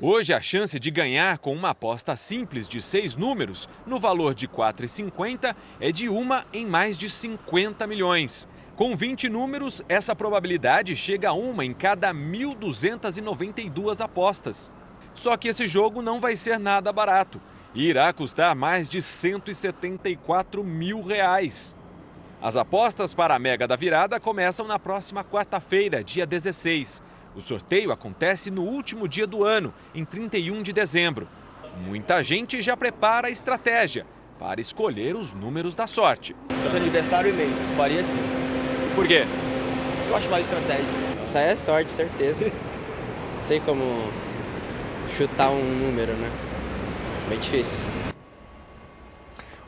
Hoje, 0.00 0.32
a 0.32 0.40
chance 0.40 0.80
de 0.80 0.90
ganhar 0.90 1.38
com 1.38 1.52
uma 1.52 1.70
aposta 1.70 2.16
simples 2.16 2.66
de 2.66 2.80
seis 2.80 3.16
números, 3.16 3.68
no 3.86 3.98
valor 3.98 4.34
de 4.34 4.46
R$ 4.46 4.52
4,50, 4.52 5.54
é 5.78 5.92
de 5.92 6.08
uma 6.08 6.46
em 6.54 6.66
mais 6.66 6.96
de 6.96 7.10
50 7.10 7.86
milhões. 7.86 8.48
Com 8.76 8.94
20 8.94 9.30
números, 9.30 9.82
essa 9.88 10.14
probabilidade 10.14 10.94
chega 10.94 11.30
a 11.30 11.32
uma 11.32 11.64
em 11.64 11.72
cada 11.72 12.12
1.292 12.12 14.04
apostas. 14.04 14.70
Só 15.14 15.34
que 15.34 15.48
esse 15.48 15.66
jogo 15.66 16.02
não 16.02 16.20
vai 16.20 16.36
ser 16.36 16.60
nada 16.60 16.92
barato 16.92 17.40
e 17.74 17.86
irá 17.88 18.12
custar 18.12 18.54
mais 18.54 18.86
de 18.86 19.00
174 19.00 20.62
mil 20.62 21.02
reais. 21.02 21.74
As 22.40 22.54
apostas 22.54 23.14
para 23.14 23.34
a 23.34 23.38
Mega 23.38 23.66
da 23.66 23.76
Virada 23.76 24.20
começam 24.20 24.66
na 24.66 24.78
próxima 24.78 25.24
quarta-feira, 25.24 26.04
dia 26.04 26.26
16. 26.26 27.02
O 27.34 27.40
sorteio 27.40 27.90
acontece 27.90 28.50
no 28.50 28.62
último 28.62 29.08
dia 29.08 29.26
do 29.26 29.42
ano, 29.42 29.72
em 29.94 30.04
31 30.04 30.62
de 30.62 30.74
dezembro. 30.74 31.26
Muita 31.86 32.22
gente 32.22 32.60
já 32.60 32.76
prepara 32.76 33.28
a 33.28 33.30
estratégia 33.30 34.06
para 34.38 34.60
escolher 34.60 35.16
os 35.16 35.32
números 35.32 35.74
da 35.74 35.86
sorte. 35.86 36.36
Tenho 36.48 36.76
aniversário 36.76 37.30
e 37.30 37.32
mês, 37.32 37.56
faria 37.74 38.02
assim. 38.02 38.45
Por 38.96 39.06
quê? 39.06 39.26
Eu 40.08 40.16
acho 40.16 40.30
mais 40.30 40.46
estratégia. 40.46 40.86
Isso 41.22 41.36
aí 41.36 41.44
é 41.44 41.54
sorte, 41.54 41.92
certeza. 41.92 42.46
Não 42.46 43.46
tem 43.46 43.60
como 43.60 44.10
chutar 45.10 45.50
um 45.50 45.62
número, 45.62 46.14
né? 46.14 46.32
Bem 47.28 47.38
difícil. 47.38 47.78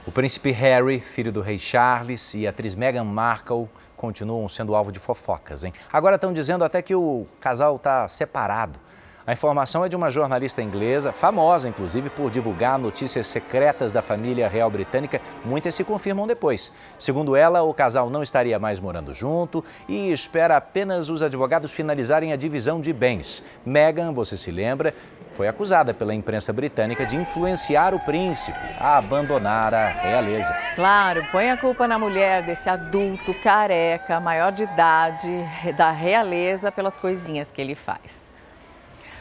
O 0.06 0.10
príncipe 0.10 0.50
Harry, 0.50 0.98
filho 0.98 1.30
do 1.30 1.42
rei 1.42 1.58
Charles, 1.58 2.32
e 2.32 2.46
a 2.46 2.50
atriz 2.50 2.74
Meghan 2.74 3.04
Markle 3.04 3.68
continuam 3.98 4.48
sendo 4.48 4.74
alvo 4.74 4.90
de 4.90 4.98
fofocas, 4.98 5.62
hein? 5.62 5.74
Agora 5.92 6.14
estão 6.14 6.32
dizendo 6.32 6.64
até 6.64 6.80
que 6.80 6.94
o 6.94 7.26
casal 7.38 7.76
está 7.76 8.08
separado. 8.08 8.80
A 9.28 9.34
informação 9.34 9.84
é 9.84 9.90
de 9.90 9.94
uma 9.94 10.10
jornalista 10.10 10.62
inglesa, 10.62 11.12
famosa 11.12 11.68
inclusive 11.68 12.08
por 12.08 12.30
divulgar 12.30 12.78
notícias 12.78 13.26
secretas 13.26 13.92
da 13.92 14.00
família 14.00 14.48
real 14.48 14.70
britânica. 14.70 15.20
Muitas 15.44 15.74
se 15.74 15.84
confirmam 15.84 16.26
depois. 16.26 16.72
Segundo 16.98 17.36
ela, 17.36 17.60
o 17.60 17.74
casal 17.74 18.08
não 18.08 18.22
estaria 18.22 18.58
mais 18.58 18.80
morando 18.80 19.12
junto 19.12 19.62
e 19.86 20.10
espera 20.10 20.56
apenas 20.56 21.10
os 21.10 21.22
advogados 21.22 21.74
finalizarem 21.74 22.32
a 22.32 22.36
divisão 22.36 22.80
de 22.80 22.90
bens. 22.90 23.44
Meghan, 23.66 24.14
você 24.14 24.34
se 24.34 24.50
lembra, 24.50 24.94
foi 25.30 25.46
acusada 25.46 25.92
pela 25.92 26.14
imprensa 26.14 26.50
britânica 26.50 27.04
de 27.04 27.16
influenciar 27.16 27.92
o 27.92 28.00
príncipe 28.00 28.58
a 28.80 28.96
abandonar 28.96 29.74
a 29.74 29.88
realeza. 29.88 30.56
Claro, 30.74 31.22
põe 31.30 31.50
a 31.50 31.56
culpa 31.58 31.86
na 31.86 31.98
mulher 31.98 32.46
desse 32.46 32.70
adulto 32.70 33.34
careca, 33.34 34.20
maior 34.20 34.52
de 34.52 34.62
idade, 34.62 35.28
da 35.76 35.90
realeza, 35.90 36.72
pelas 36.72 36.96
coisinhas 36.96 37.50
que 37.50 37.60
ele 37.60 37.74
faz. 37.74 38.37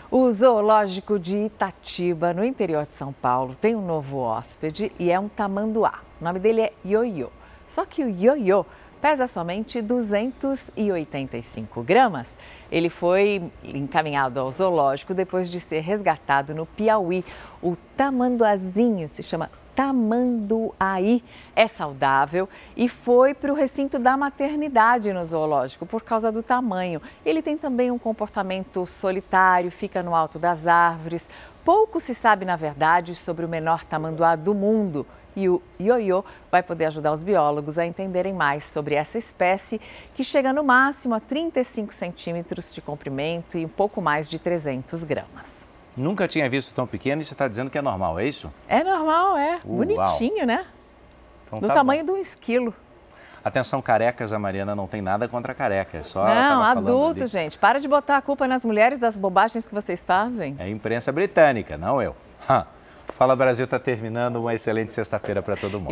O 0.10 0.32
zoológico 0.32 1.20
de 1.20 1.38
Itatiba, 1.38 2.34
no 2.34 2.42
interior 2.42 2.86
de 2.86 2.96
São 2.96 3.12
Paulo, 3.12 3.58
tem 3.58 3.76
um 3.76 3.86
novo 3.86 4.20
hóspede 4.20 4.90
e 4.98 5.12
é 5.12 5.20
um 5.20 5.28
tamanduá. 5.28 5.96
O 6.22 6.24
nome 6.24 6.40
dele 6.40 6.62
é 6.62 6.72
Ioiô. 6.86 7.28
Só 7.68 7.86
que 7.86 8.06
o 8.06 8.10
Ioiô 8.10 8.66
pesa 9.02 9.28
somente 9.28 9.82
285 9.82 11.84
gramas. 11.84 12.38
Ele 12.72 12.90
foi 12.90 13.52
encaminhado 13.62 14.40
ao 14.40 14.50
zoológico 14.50 15.14
depois 15.14 15.50
de 15.50 15.60
ser 15.60 15.82
resgatado 15.82 16.56
no 16.56 16.66
Piauí. 16.66 17.26
O 17.62 17.76
tamanduazinho 17.98 19.10
se 19.10 19.22
chama 19.22 19.52
tamanduaí 19.78 21.24
é 21.56 21.68
saudável 21.68 22.50
e 22.76 22.90
foi 22.90 23.36
para 23.36 23.54
o 23.54 23.56
recinto 23.56 24.00
da 24.00 24.18
maternidade 24.18 25.14
no 25.14 25.24
zoológico 25.24 25.86
por 25.86 26.02
causa 26.02 26.32
do 26.32 26.42
tamanho. 26.42 27.00
Ele 27.24 27.44
tem 27.44 27.56
também 27.56 27.92
um 27.92 28.00
comportamento 28.00 28.88
solitário, 28.88 29.70
fica 29.70 30.02
no 30.02 30.16
alto 30.16 30.40
das 30.40 30.66
árvores. 30.66 31.30
Pouco 31.64 32.00
se 32.00 32.16
sabe, 32.16 32.44
na 32.44 32.56
verdade, 32.56 33.14
sobre 33.14 33.46
o 33.46 33.48
menor 33.48 33.84
tamanduá 33.84 34.36
do 34.36 34.56
mundo. 34.56 35.06
E 35.36 35.48
o 35.48 35.62
ioiô 35.80 36.26
vai 36.50 36.64
poder 36.64 36.86
ajudar 36.86 37.14
os 37.14 37.22
biólogos 37.22 37.78
a 37.78 37.86
entenderem 37.86 38.34
mais 38.34 38.64
sobre 38.64 38.96
essa 38.96 39.20
espécie 39.20 39.80
que 40.16 40.24
chega 40.24 40.52
no 40.52 40.64
máximo 40.64 41.14
a 41.14 41.20
35 41.20 41.94
centímetros 41.94 42.74
de 42.74 42.82
comprimento 42.82 43.56
e 43.60 43.66
um 43.66 43.70
pouco 43.70 44.02
mais 44.02 44.28
de 44.28 44.40
300 44.40 45.04
gramas. 45.04 45.67
Nunca 45.98 46.28
tinha 46.28 46.48
visto 46.48 46.74
tão 46.76 46.86
pequeno 46.86 47.22
e 47.22 47.26
você 47.26 47.34
está 47.34 47.48
dizendo 47.48 47.72
que 47.72 47.78
é 47.78 47.82
normal, 47.82 48.20
é 48.20 48.26
isso? 48.26 48.54
É 48.68 48.84
normal, 48.84 49.36
é. 49.36 49.60
Uau. 49.66 49.78
Bonitinho, 49.78 50.46
né? 50.46 50.66
Então, 51.48 51.60
Do 51.60 51.68
tá 51.68 51.74
tamanho 51.74 52.06
bom. 52.06 52.14
de 52.14 52.20
um 52.20 52.22
esquilo. 52.22 52.74
Atenção, 53.44 53.82
carecas, 53.82 54.34
a 54.34 54.38
Mariana 54.38 54.76
não 54.76 54.88
tem 54.88 55.02
nada 55.02 55.28
contra 55.28 55.54
careca, 55.54 55.98
é 55.98 56.04
só. 56.04 56.24
Não, 56.26 56.62
adulto, 56.62 57.26
gente. 57.26 57.58
Para 57.58 57.80
de 57.80 57.88
botar 57.88 58.18
a 58.18 58.22
culpa 58.22 58.48
nas 58.48 58.64
mulheres 58.66 59.00
das 59.00 59.18
bobagens 59.18 59.66
que 59.66 59.74
vocês 59.74 60.04
fazem. 60.06 60.56
É 60.60 60.66
a 60.66 60.70
imprensa 60.70 61.12
britânica, 61.12 61.78
não 61.78 62.02
eu. 62.02 62.16
Fala 63.08 63.36
Brasil 63.36 63.64
está 63.66 63.80
terminando. 63.80 64.36
Uma 64.36 64.54
excelente 64.54 64.92
sexta-feira 64.92 65.42
para 65.42 65.56
todo 65.56 65.80
mundo. 65.80 65.86